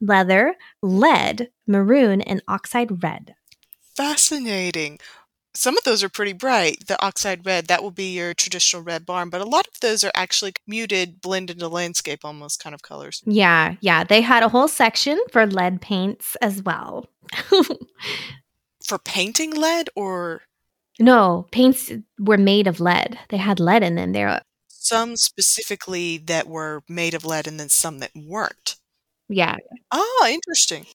leather, 0.02 0.56
lead, 0.82 1.50
maroon, 1.68 2.22
and 2.22 2.42
oxide 2.48 3.04
red. 3.04 3.36
Fascinating. 3.96 5.00
Some 5.58 5.76
of 5.76 5.84
those 5.86 6.04
are 6.04 6.10
pretty 6.10 6.34
bright. 6.34 6.86
The 6.86 7.04
oxide 7.04 7.44
red, 7.44 7.66
that 7.66 7.82
will 7.82 7.90
be 7.90 8.14
your 8.14 8.36
traditional 8.36 8.84
red 8.84 9.08
barn, 9.08 9.32
but 9.32 9.42
a 9.42 9.46
lot 9.46 9.68
of 9.68 9.80
those 9.80 10.04
are 10.04 10.12
actually 10.14 10.54
muted, 10.68 11.20
blend 11.20 11.50
into 11.50 11.68
landscape 11.68 12.20
almost 12.24 12.62
kind 12.62 12.76
of 12.76 12.84
colors. 12.84 13.24
Yeah, 13.26 13.74
yeah. 13.82 14.04
They 14.04 14.22
had 14.22 14.44
a 14.44 14.50
whole 14.50 14.68
section 14.68 15.20
for 15.32 15.48
lead 15.48 15.82
paints 15.82 16.36
as 16.44 16.62
well. 16.62 17.10
For 18.86 19.00
painting 19.00 19.56
lead 19.56 19.90
or 19.96 20.44
no, 21.00 21.48
paints 21.52 21.92
were 22.20 22.38
made 22.38 22.68
of 22.68 22.80
lead. 22.80 23.18
They 23.30 23.38
had 23.38 23.60
lead 23.60 23.82
in 23.82 23.96
them. 23.96 24.14
They're 24.14 24.42
some 24.68 25.18
specifically 25.18 26.20
that 26.20 26.48
were 26.48 26.84
made 26.88 27.14
of 27.16 27.26
lead 27.26 27.48
and 27.48 27.60
then 27.60 27.70
some 27.70 27.98
that 28.00 28.12
weren't. 28.16 28.76
yeah. 29.28 29.56
Ah, 29.92 30.28
interesting. 30.30 30.86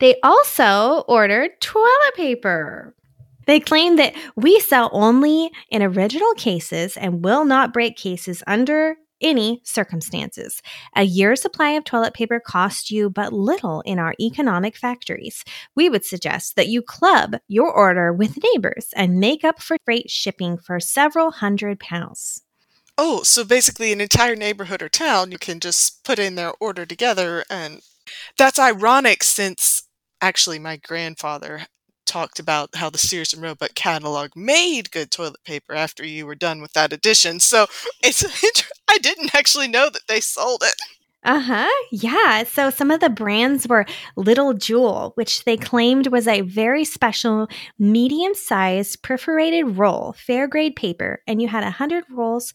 They 0.00 0.16
also 0.22 1.04
ordered 1.08 1.60
toilet 1.60 2.14
paper. 2.14 2.94
They 3.46 3.60
claim 3.60 3.96
that 3.96 4.14
we 4.36 4.60
sell 4.60 4.90
only 4.92 5.50
in 5.70 5.82
original 5.82 6.32
cases 6.34 6.96
and 6.96 7.24
will 7.24 7.44
not 7.44 7.72
break 7.72 7.96
cases 7.96 8.42
under 8.46 8.96
any 9.22 9.60
circumstances. 9.64 10.60
A 10.96 11.04
year's 11.04 11.40
supply 11.40 11.70
of 11.70 11.84
toilet 11.84 12.12
paper 12.12 12.40
costs 12.40 12.90
you 12.90 13.08
but 13.08 13.32
little 13.32 13.80
in 13.82 13.98
our 13.98 14.14
economic 14.20 14.76
factories. 14.76 15.44
We 15.74 15.88
would 15.88 16.04
suggest 16.04 16.56
that 16.56 16.68
you 16.68 16.82
club 16.82 17.36
your 17.48 17.72
order 17.72 18.12
with 18.12 18.38
neighbors 18.42 18.88
and 18.94 19.20
make 19.20 19.44
up 19.44 19.62
for 19.62 19.76
freight 19.84 20.10
shipping 20.10 20.58
for 20.58 20.80
several 20.80 21.30
hundred 21.30 21.78
pounds. 21.80 22.42
Oh, 22.98 23.22
so 23.22 23.44
basically 23.44 23.92
an 23.92 24.00
entire 24.00 24.36
neighborhood 24.36 24.82
or 24.82 24.88
town 24.88 25.32
you 25.32 25.38
can 25.38 25.60
just 25.60 26.04
put 26.04 26.18
in 26.18 26.34
their 26.34 26.52
order 26.60 26.84
together 26.84 27.44
and 27.48 27.80
that's 28.36 28.58
ironic 28.58 29.22
since 29.22 29.84
actually 30.20 30.58
my 30.58 30.76
grandfather 30.76 31.66
talked 32.06 32.38
about 32.38 32.74
how 32.74 32.90
the 32.90 32.98
Sears 32.98 33.32
and 33.32 33.42
Roebuck 33.42 33.74
catalog 33.74 34.30
made 34.36 34.90
good 34.90 35.10
toilet 35.10 35.42
paper 35.44 35.74
after 35.74 36.04
you 36.04 36.26
were 36.26 36.34
done 36.34 36.60
with 36.60 36.72
that 36.72 36.92
edition. 36.92 37.40
So 37.40 37.66
it's 38.02 38.24
I 38.88 38.98
didn't 38.98 39.34
actually 39.34 39.68
know 39.68 39.88
that 39.90 40.06
they 40.08 40.20
sold 40.20 40.62
it. 40.62 40.74
Uh 41.24 41.38
huh. 41.38 41.70
Yeah. 41.92 42.42
So 42.42 42.70
some 42.70 42.90
of 42.90 42.98
the 42.98 43.08
brands 43.08 43.68
were 43.68 43.86
Little 44.16 44.54
Jewel, 44.54 45.12
which 45.14 45.44
they 45.44 45.56
claimed 45.56 46.08
was 46.08 46.26
a 46.26 46.40
very 46.40 46.84
special 46.84 47.48
medium 47.78 48.34
sized 48.34 49.02
perforated 49.02 49.78
roll, 49.78 50.14
fair 50.14 50.48
grade 50.48 50.74
paper, 50.74 51.22
and 51.28 51.40
you 51.40 51.46
had 51.46 51.62
100 51.62 52.04
rolls 52.10 52.52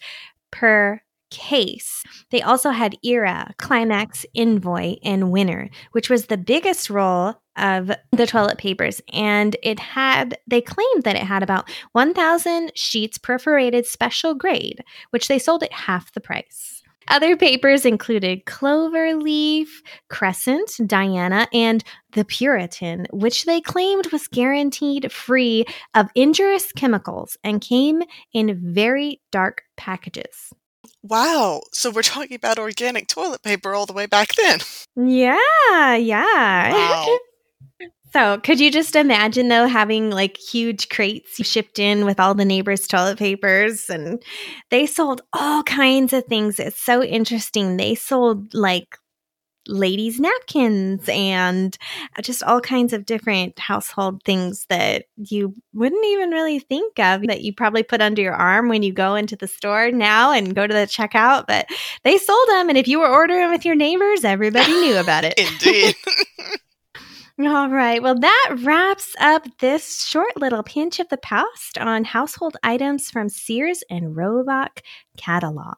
per 0.51 1.01
case. 1.29 2.03
They 2.31 2.41
also 2.41 2.69
had 2.69 2.97
Era, 3.03 3.53
Climax, 3.57 4.25
Envoy, 4.35 4.95
and 5.03 5.31
Winner, 5.31 5.69
which 5.91 6.09
was 6.09 6.25
the 6.25 6.37
biggest 6.37 6.89
roll 6.89 7.35
of 7.57 7.91
the 8.11 8.27
toilet 8.27 8.57
papers. 8.57 9.01
And 9.13 9.55
it 9.63 9.79
had, 9.79 10.37
they 10.47 10.61
claimed 10.61 11.03
that 11.03 11.15
it 11.15 11.23
had 11.23 11.43
about 11.43 11.69
1,000 11.93 12.71
sheets 12.75 13.17
perforated 13.17 13.85
special 13.85 14.33
grade, 14.35 14.83
which 15.09 15.27
they 15.27 15.39
sold 15.39 15.63
at 15.63 15.73
half 15.73 16.11
the 16.13 16.21
price. 16.21 16.83
Other 17.09 17.37
papers 17.37 17.85
included 17.85 18.45
Cloverleaf, 18.45 19.67
Crescent, 20.09 20.73
Diana, 20.85 21.47
and 21.53 21.81
the 22.11 22.25
Puritan, 22.25 23.07
which 23.11 23.45
they 23.45 23.61
claimed 23.61 24.11
was 24.11 24.27
guaranteed 24.27 25.09
free 25.11 25.63
of 25.95 26.09
injurious 26.15 26.71
chemicals 26.73 27.37
and 27.45 27.61
came 27.61 28.01
in 28.33 28.59
very 28.73 29.21
dark 29.31 29.61
packages. 29.77 30.51
Wow. 31.09 31.61
So 31.71 31.89
we're 31.89 32.01
talking 32.01 32.35
about 32.35 32.59
organic 32.59 33.07
toilet 33.07 33.43
paper 33.43 33.73
all 33.73 33.85
the 33.85 33.93
way 33.93 34.05
back 34.05 34.35
then. 34.35 34.59
Yeah, 34.95 35.95
yeah. 35.95 36.73
Wow. 36.73 37.17
So, 38.13 38.39
could 38.39 38.59
you 38.59 38.71
just 38.71 38.95
imagine 38.95 39.49
though 39.49 39.67
having 39.67 40.11
like 40.11 40.37
huge 40.37 40.87
crates 40.87 41.45
shipped 41.45 41.77
in 41.77 42.05
with 42.05 42.21
all 42.21 42.33
the 42.33 42.45
neighbors' 42.45 42.87
toilet 42.87 43.19
papers 43.19 43.89
and 43.89 44.23
they 44.71 44.85
sold 44.85 45.21
all 45.33 45.61
kinds 45.63 46.13
of 46.13 46.23
things. 46.23 46.57
It's 46.57 46.81
so 46.81 47.03
interesting. 47.03 47.75
They 47.75 47.95
sold 47.95 48.53
like 48.53 48.97
ladies' 49.67 50.19
napkins 50.19 51.07
and 51.09 51.77
just 52.21 52.43
all 52.43 52.61
kinds 52.61 52.93
of 52.93 53.05
different 53.05 53.57
household 53.59 54.21
things 54.23 54.65
that 54.69 55.05
you 55.17 55.53
wouldn't 55.73 56.05
even 56.05 56.31
really 56.31 56.59
think 56.59 56.99
of 56.99 57.23
that 57.27 57.41
you 57.41 57.53
probably 57.53 57.83
put 57.83 58.01
under 58.01 58.21
your 58.21 58.33
arm 58.33 58.69
when 58.69 58.83
you 58.83 58.93
go 58.93 59.15
into 59.15 59.35
the 59.35 59.47
store 59.47 59.91
now 59.91 60.31
and 60.31 60.55
go 60.55 60.67
to 60.67 60.73
the 60.73 60.81
checkout. 60.81 61.45
But 61.47 61.67
they 62.03 62.17
sold 62.17 62.47
them. 62.49 62.69
And 62.69 62.77
if 62.77 62.87
you 62.87 62.99
were 62.99 63.09
ordering 63.09 63.49
with 63.49 63.65
your 63.65 63.75
neighbors, 63.75 64.23
everybody 64.23 64.71
knew 64.71 64.97
about 64.97 65.23
it. 65.23 65.33
Indeed. 65.37 65.95
All 67.39 67.69
right. 67.69 68.01
Well, 68.01 68.17
that 68.19 68.55
wraps 68.63 69.15
up 69.19 69.45
this 69.59 70.03
short 70.03 70.35
little 70.37 70.63
pinch 70.63 70.99
of 70.99 71.07
the 71.09 71.17
past 71.17 71.77
on 71.77 72.03
household 72.03 72.57
items 72.63 73.11
from 73.11 73.29
Sears 73.29 73.83
and 73.91 74.15
Roebuck 74.15 74.81
catalog. 75.17 75.75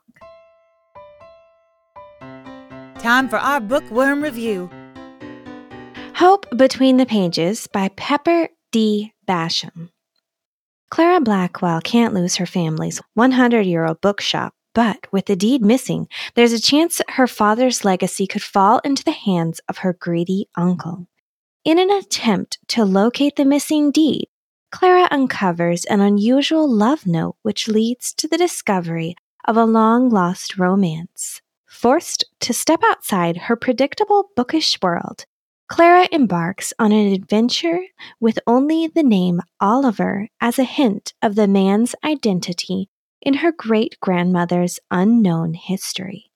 Time 3.00 3.30
for 3.30 3.38
our 3.38 3.62
bookworm 3.62 4.22
review. 4.22 4.70
Hope 6.16 6.46
Between 6.58 6.98
the 6.98 7.06
Pages 7.06 7.66
by 7.68 7.88
Pepper 7.96 8.50
D. 8.74 9.14
Basham. 9.26 9.92
Clara 10.92 11.22
Blackwell 11.22 11.80
can't 11.80 12.14
lose 12.14 12.36
her 12.36 12.46
family's 12.46 13.00
100 13.14 13.62
year 13.62 13.86
old 13.86 14.02
bookshop, 14.02 14.54
but 14.76 15.08
with 15.14 15.28
the 15.28 15.38
deed 15.38 15.62
missing, 15.62 16.10
there's 16.36 16.52
a 16.52 16.60
chance 16.60 17.00
her 17.08 17.26
father's 17.26 17.86
legacy 17.86 18.28
could 18.28 18.44
fall 18.44 18.80
into 18.80 19.06
the 19.06 19.12
hands 19.12 19.62
of 19.70 19.78
her 19.78 19.94
greedy 19.94 20.50
uncle. 20.58 21.08
In 21.64 21.80
an 21.80 21.90
attempt 21.90 22.58
to 22.68 22.84
locate 22.84 23.38
the 23.38 23.46
missing 23.46 23.92
deed, 23.92 24.28
Clara 24.74 25.08
uncovers 25.10 25.86
an 25.86 26.02
unusual 26.02 26.70
love 26.70 27.08
note 27.08 27.38
which 27.44 27.70
leads 27.70 28.14
to 28.16 28.28
the 28.28 28.38
discovery 28.38 29.16
of 29.46 29.56
a 29.56 29.64
long 29.64 30.10
lost 30.10 30.58
romance. 30.58 31.42
Forced 31.80 32.26
to 32.42 32.52
step 32.52 32.82
outside 32.86 33.38
her 33.38 33.56
predictable 33.56 34.32
bookish 34.36 34.78
world, 34.82 35.24
Clara 35.70 36.10
embarks 36.12 36.74
on 36.78 36.92
an 36.92 37.14
adventure 37.14 37.86
with 38.20 38.38
only 38.46 38.88
the 38.88 39.02
name 39.02 39.40
Oliver 39.62 40.28
as 40.42 40.60
a 40.60 40.66
hint 40.66 41.14
of 41.22 41.36
the 41.36 41.48
man's 41.48 41.96
identity 42.04 42.90
in 43.22 43.36
her 43.36 43.54
great 43.54 43.98
grandmother's 44.02 44.82
unknown 44.92 45.54
history. 45.54 46.30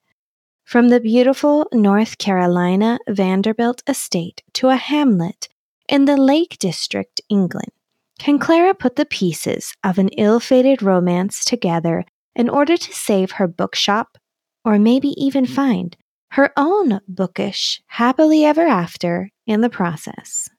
From 0.63 0.87
the 0.87 1.01
beautiful 1.01 1.67
North 1.73 2.17
Carolina 2.19 2.99
Vanderbilt 3.09 3.83
estate 3.85 4.43
to 4.53 4.69
a 4.69 4.77
hamlet 4.77 5.49
in 5.89 6.05
the 6.05 6.15
Lake 6.15 6.57
District, 6.57 7.19
England, 7.27 7.73
can 8.17 8.39
Clara 8.39 8.73
put 8.73 8.95
the 8.95 9.05
pieces 9.05 9.75
of 9.83 9.97
an 9.97 10.07
ill 10.17 10.39
fated 10.39 10.81
romance 10.81 11.43
together 11.43 12.05
in 12.33 12.47
order 12.47 12.77
to 12.77 12.93
save 12.93 13.31
her 13.31 13.47
bookshop, 13.49 14.17
or 14.63 14.79
maybe 14.79 15.09
even 15.17 15.45
find 15.45 15.97
her 16.31 16.51
own 16.57 16.99
bookish 17.07 17.81
happily 17.87 18.43
ever 18.43 18.65
after 18.65 19.29
in 19.45 19.61
the 19.61 19.69
process. 19.69 20.49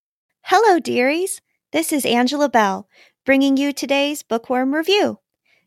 Hello, 0.42 0.78
dearies. 0.78 1.40
This 1.72 1.92
is 1.92 2.06
Angela 2.06 2.48
Bell, 2.48 2.88
bringing 3.26 3.56
you 3.56 3.72
today's 3.72 4.22
bookworm 4.22 4.72
review. 4.74 5.18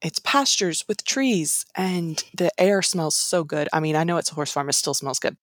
it's 0.02 0.20
pastures 0.20 0.86
with 0.88 1.06
trees 1.06 1.66
and 1.76 2.24
the 2.38 2.52
air 2.60 2.82
smells 2.84 3.16
so 3.18 3.44
good. 3.44 3.70
I 3.74 3.80
mean, 3.82 3.96
I 3.96 4.04
know 4.06 4.18
it's 4.18 4.32
a 4.32 4.36
horse 4.36 4.52
farm, 4.52 4.70
it 4.70 4.74
still 4.74 4.94
smells 4.94 5.20
good. 5.20 5.38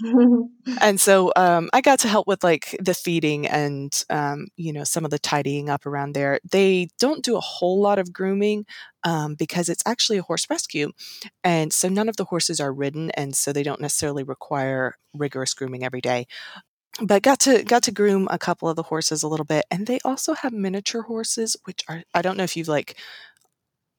and 0.80 1.00
so 1.00 1.32
um, 1.36 1.70
I 1.72 1.80
got 1.80 1.98
to 2.00 2.08
help 2.08 2.26
with 2.26 2.44
like 2.44 2.76
the 2.80 2.94
feeding 2.94 3.46
and 3.46 3.92
um, 4.10 4.48
you 4.56 4.72
know 4.72 4.84
some 4.84 5.04
of 5.04 5.10
the 5.10 5.18
tidying 5.18 5.70
up 5.70 5.86
around 5.86 6.12
there. 6.14 6.40
They 6.50 6.88
don't 6.98 7.24
do 7.24 7.36
a 7.36 7.40
whole 7.40 7.80
lot 7.80 7.98
of 7.98 8.12
grooming 8.12 8.66
um, 9.04 9.34
because 9.34 9.68
it's 9.68 9.82
actually 9.86 10.18
a 10.18 10.22
horse 10.22 10.46
rescue, 10.50 10.92
and 11.44 11.72
so 11.72 11.88
none 11.88 12.08
of 12.08 12.16
the 12.16 12.24
horses 12.26 12.60
are 12.60 12.72
ridden, 12.72 13.10
and 13.12 13.34
so 13.34 13.52
they 13.52 13.62
don't 13.62 13.80
necessarily 13.80 14.22
require 14.22 14.96
rigorous 15.14 15.54
grooming 15.54 15.84
every 15.84 16.00
day. 16.00 16.26
But 17.02 17.22
got 17.22 17.40
to 17.40 17.62
got 17.64 17.82
to 17.84 17.92
groom 17.92 18.28
a 18.30 18.38
couple 18.38 18.68
of 18.68 18.76
the 18.76 18.82
horses 18.84 19.22
a 19.22 19.28
little 19.28 19.46
bit, 19.46 19.64
and 19.70 19.86
they 19.86 19.98
also 20.04 20.34
have 20.34 20.52
miniature 20.52 21.02
horses, 21.02 21.56
which 21.64 21.82
are 21.88 22.02
I 22.14 22.22
don't 22.22 22.36
know 22.36 22.44
if 22.44 22.56
you've 22.56 22.68
like 22.68 22.96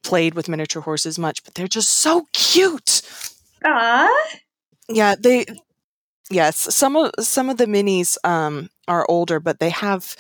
played 0.04 0.34
with 0.36 0.50
miniature 0.50 0.82
horses 0.82 1.20
much, 1.20 1.44
but 1.44 1.56
they're 1.56 1.68
just 1.68 2.00
so 2.00 2.28
cute. 2.34 3.02
Ah. 3.66 4.10
Yeah, 4.90 5.16
they 5.20 5.46
Yes, 6.30 6.76
some 6.76 6.96
of 6.98 7.12
some 7.20 7.50
of 7.50 7.58
the 7.58 7.66
minis 7.66 8.18
um, 8.24 8.70
are 8.88 9.06
older, 9.10 9.40
but 9.40 9.60
they 9.60 9.70
have 9.70 10.16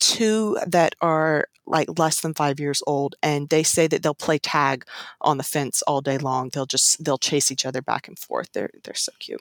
two 0.00 0.58
that 0.66 0.94
are 1.00 1.46
like 1.66 1.98
less 1.98 2.20
than 2.20 2.34
five 2.34 2.58
years 2.60 2.82
old, 2.86 3.14
and 3.22 3.48
they 3.48 3.62
say 3.62 3.86
that 3.86 4.02
they'll 4.02 4.14
play 4.14 4.38
tag 4.38 4.84
on 5.20 5.38
the 5.38 5.44
fence 5.44 5.82
all 5.82 6.00
day 6.00 6.18
long. 6.18 6.50
They'll 6.52 6.66
just 6.66 7.02
they'll 7.04 7.18
chase 7.18 7.52
each 7.52 7.64
other 7.66 7.82
back 7.82 8.08
and 8.08 8.18
forth. 8.18 8.48
They're 8.52 8.70
they're 8.84 8.94
so 8.94 9.12
cute. 9.20 9.40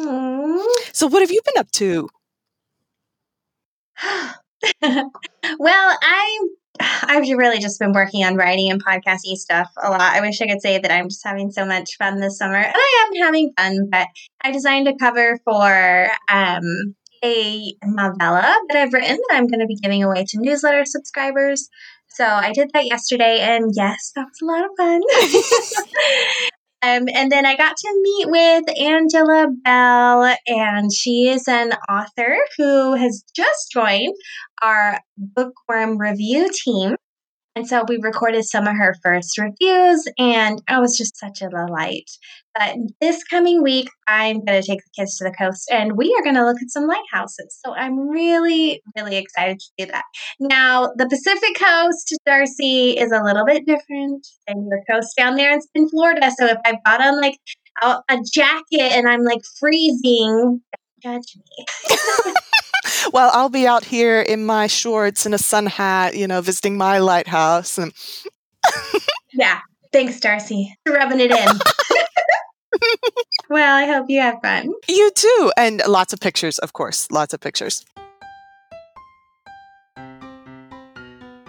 Aww. 0.00 0.64
So, 0.92 1.06
what 1.06 1.20
have 1.22 1.30
you 1.30 1.40
been 1.44 1.58
up 1.60 1.70
to? 1.72 2.08
well, 5.58 5.98
I 6.02 6.48
I've 6.80 7.28
really 7.28 7.58
just 7.58 7.78
been 7.78 7.92
working 7.92 8.24
on 8.24 8.36
writing 8.36 8.70
and 8.70 8.84
podcasting 8.84 9.36
stuff 9.36 9.70
a 9.82 9.90
lot. 9.90 10.00
I 10.00 10.20
wish 10.20 10.40
I 10.40 10.46
could 10.46 10.60
say 10.60 10.78
that 10.78 10.90
I'm 10.90 11.08
just 11.08 11.24
having 11.24 11.50
so 11.50 11.64
much 11.64 11.96
fun 11.96 12.20
this 12.20 12.38
summer, 12.38 12.56
and 12.56 12.74
I 12.74 13.06
am 13.06 13.22
having 13.22 13.52
fun. 13.56 13.88
But 13.90 14.08
I 14.42 14.52
designed 14.52 14.88
a 14.88 14.96
cover 14.96 15.38
for 15.44 16.08
um, 16.30 16.94
a 17.24 17.74
novella 17.84 18.58
that 18.68 18.76
I've 18.76 18.92
written 18.92 19.18
that 19.28 19.36
I'm 19.36 19.46
going 19.46 19.60
to 19.60 19.66
be 19.66 19.76
giving 19.76 20.02
away 20.02 20.24
to 20.28 20.38
newsletter 20.40 20.84
subscribers. 20.84 21.68
So 22.08 22.24
I 22.24 22.52
did 22.52 22.70
that 22.72 22.86
yesterday, 22.86 23.40
and 23.40 23.72
yes, 23.74 24.12
that 24.14 24.26
was 24.26 24.40
a 24.42 24.46
lot 24.46 24.64
of 24.64 24.70
fun. 24.76 25.02
um, 26.86 27.08
and 27.14 27.30
then 27.32 27.44
I 27.44 27.56
got 27.56 27.76
to 27.76 28.00
meet 28.02 28.30
with 28.30 28.78
Angela 28.78 29.48
Bell, 29.64 30.36
and 30.46 30.92
she 30.92 31.28
is 31.28 31.48
an 31.48 31.72
author 31.88 32.36
who 32.56 32.94
has 32.94 33.24
just 33.34 33.70
joined 33.72 34.14
our 34.62 35.00
bookworm 35.16 35.98
review 35.98 36.48
team. 36.64 36.96
And 37.56 37.66
so 37.66 37.84
we 37.88 37.98
recorded 38.02 38.44
some 38.44 38.66
of 38.66 38.76
her 38.76 38.94
first 39.02 39.38
reviews, 39.38 40.06
and 40.18 40.62
I 40.68 40.78
was 40.78 40.94
just 40.96 41.18
such 41.18 41.40
a 41.40 41.48
delight. 41.48 42.10
But 42.54 42.76
this 43.00 43.24
coming 43.24 43.62
week, 43.62 43.88
I'm 44.06 44.44
going 44.44 44.60
to 44.60 44.66
take 44.66 44.80
the 44.80 44.90
kids 45.02 45.16
to 45.16 45.24
the 45.24 45.34
coast 45.38 45.68
and 45.70 45.96
we 45.96 46.14
are 46.18 46.22
going 46.22 46.36
to 46.36 46.44
look 46.44 46.56
at 46.62 46.70
some 46.70 46.86
lighthouses. 46.86 47.58
So 47.64 47.74
I'm 47.74 48.08
really, 48.08 48.82
really 48.96 49.16
excited 49.16 49.58
to 49.58 49.84
do 49.84 49.92
that. 49.92 50.04
Now, 50.40 50.92
the 50.96 51.08
Pacific 51.08 51.54
coast, 51.58 52.14
Darcy, 52.24 52.92
is 52.92 53.12
a 53.12 53.22
little 53.22 53.44
bit 53.44 53.66
different 53.66 54.26
than 54.46 54.68
your 54.70 54.82
coast 54.90 55.14
down 55.16 55.36
there 55.36 55.54
It's 55.54 55.68
in 55.74 55.88
Florida. 55.88 56.30
So 56.38 56.46
if 56.46 56.58
I 56.64 56.78
bought 56.84 57.02
on 57.02 57.20
like 57.20 57.38
a, 57.82 58.00
jacket 58.32 58.92
and 58.92 59.08
I'm 59.08 59.24
like 59.24 59.42
freezing, 59.58 60.62
judge 61.02 61.36
me. 61.36 62.34
well, 63.12 63.30
I'll 63.32 63.48
be 63.48 63.66
out 63.66 63.84
here 63.84 64.20
in 64.20 64.44
my 64.44 64.66
shorts 64.66 65.26
and 65.26 65.34
a 65.34 65.38
sun 65.38 65.66
hat, 65.66 66.16
you 66.16 66.26
know, 66.26 66.40
visiting 66.40 66.76
my 66.76 66.98
lighthouse. 66.98 67.78
And 67.78 67.92
yeah, 69.32 69.60
thanks, 69.92 70.20
Darcy, 70.20 70.76
for 70.84 70.92
rubbing 70.92 71.20
it 71.20 71.30
in. 71.30 71.48
well, 73.50 73.76
I 73.76 73.86
hope 73.86 74.06
you 74.08 74.20
have 74.20 74.36
fun. 74.42 74.72
You 74.88 75.10
too, 75.14 75.52
and 75.56 75.82
lots 75.86 76.12
of 76.12 76.20
pictures, 76.20 76.58
of 76.58 76.72
course, 76.72 77.10
lots 77.10 77.34
of 77.34 77.40
pictures. 77.40 77.84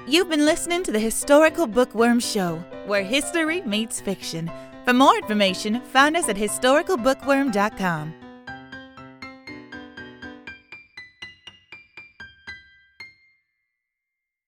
You've 0.08 0.30
been 0.30 0.46
listening 0.46 0.84
to 0.84 0.92
the 0.94 1.00
Historical 1.00 1.68
Bookworm 1.68 2.22
Show, 2.22 2.64
where 2.86 3.04
history 3.04 3.62
meets 3.64 4.00
fiction. 4.00 4.50
For 4.86 4.94
more 4.94 5.18
information, 5.18 5.82
find 5.82 6.16
us 6.16 6.30
at 6.30 6.38
historicalbookworm.com. 6.38 8.27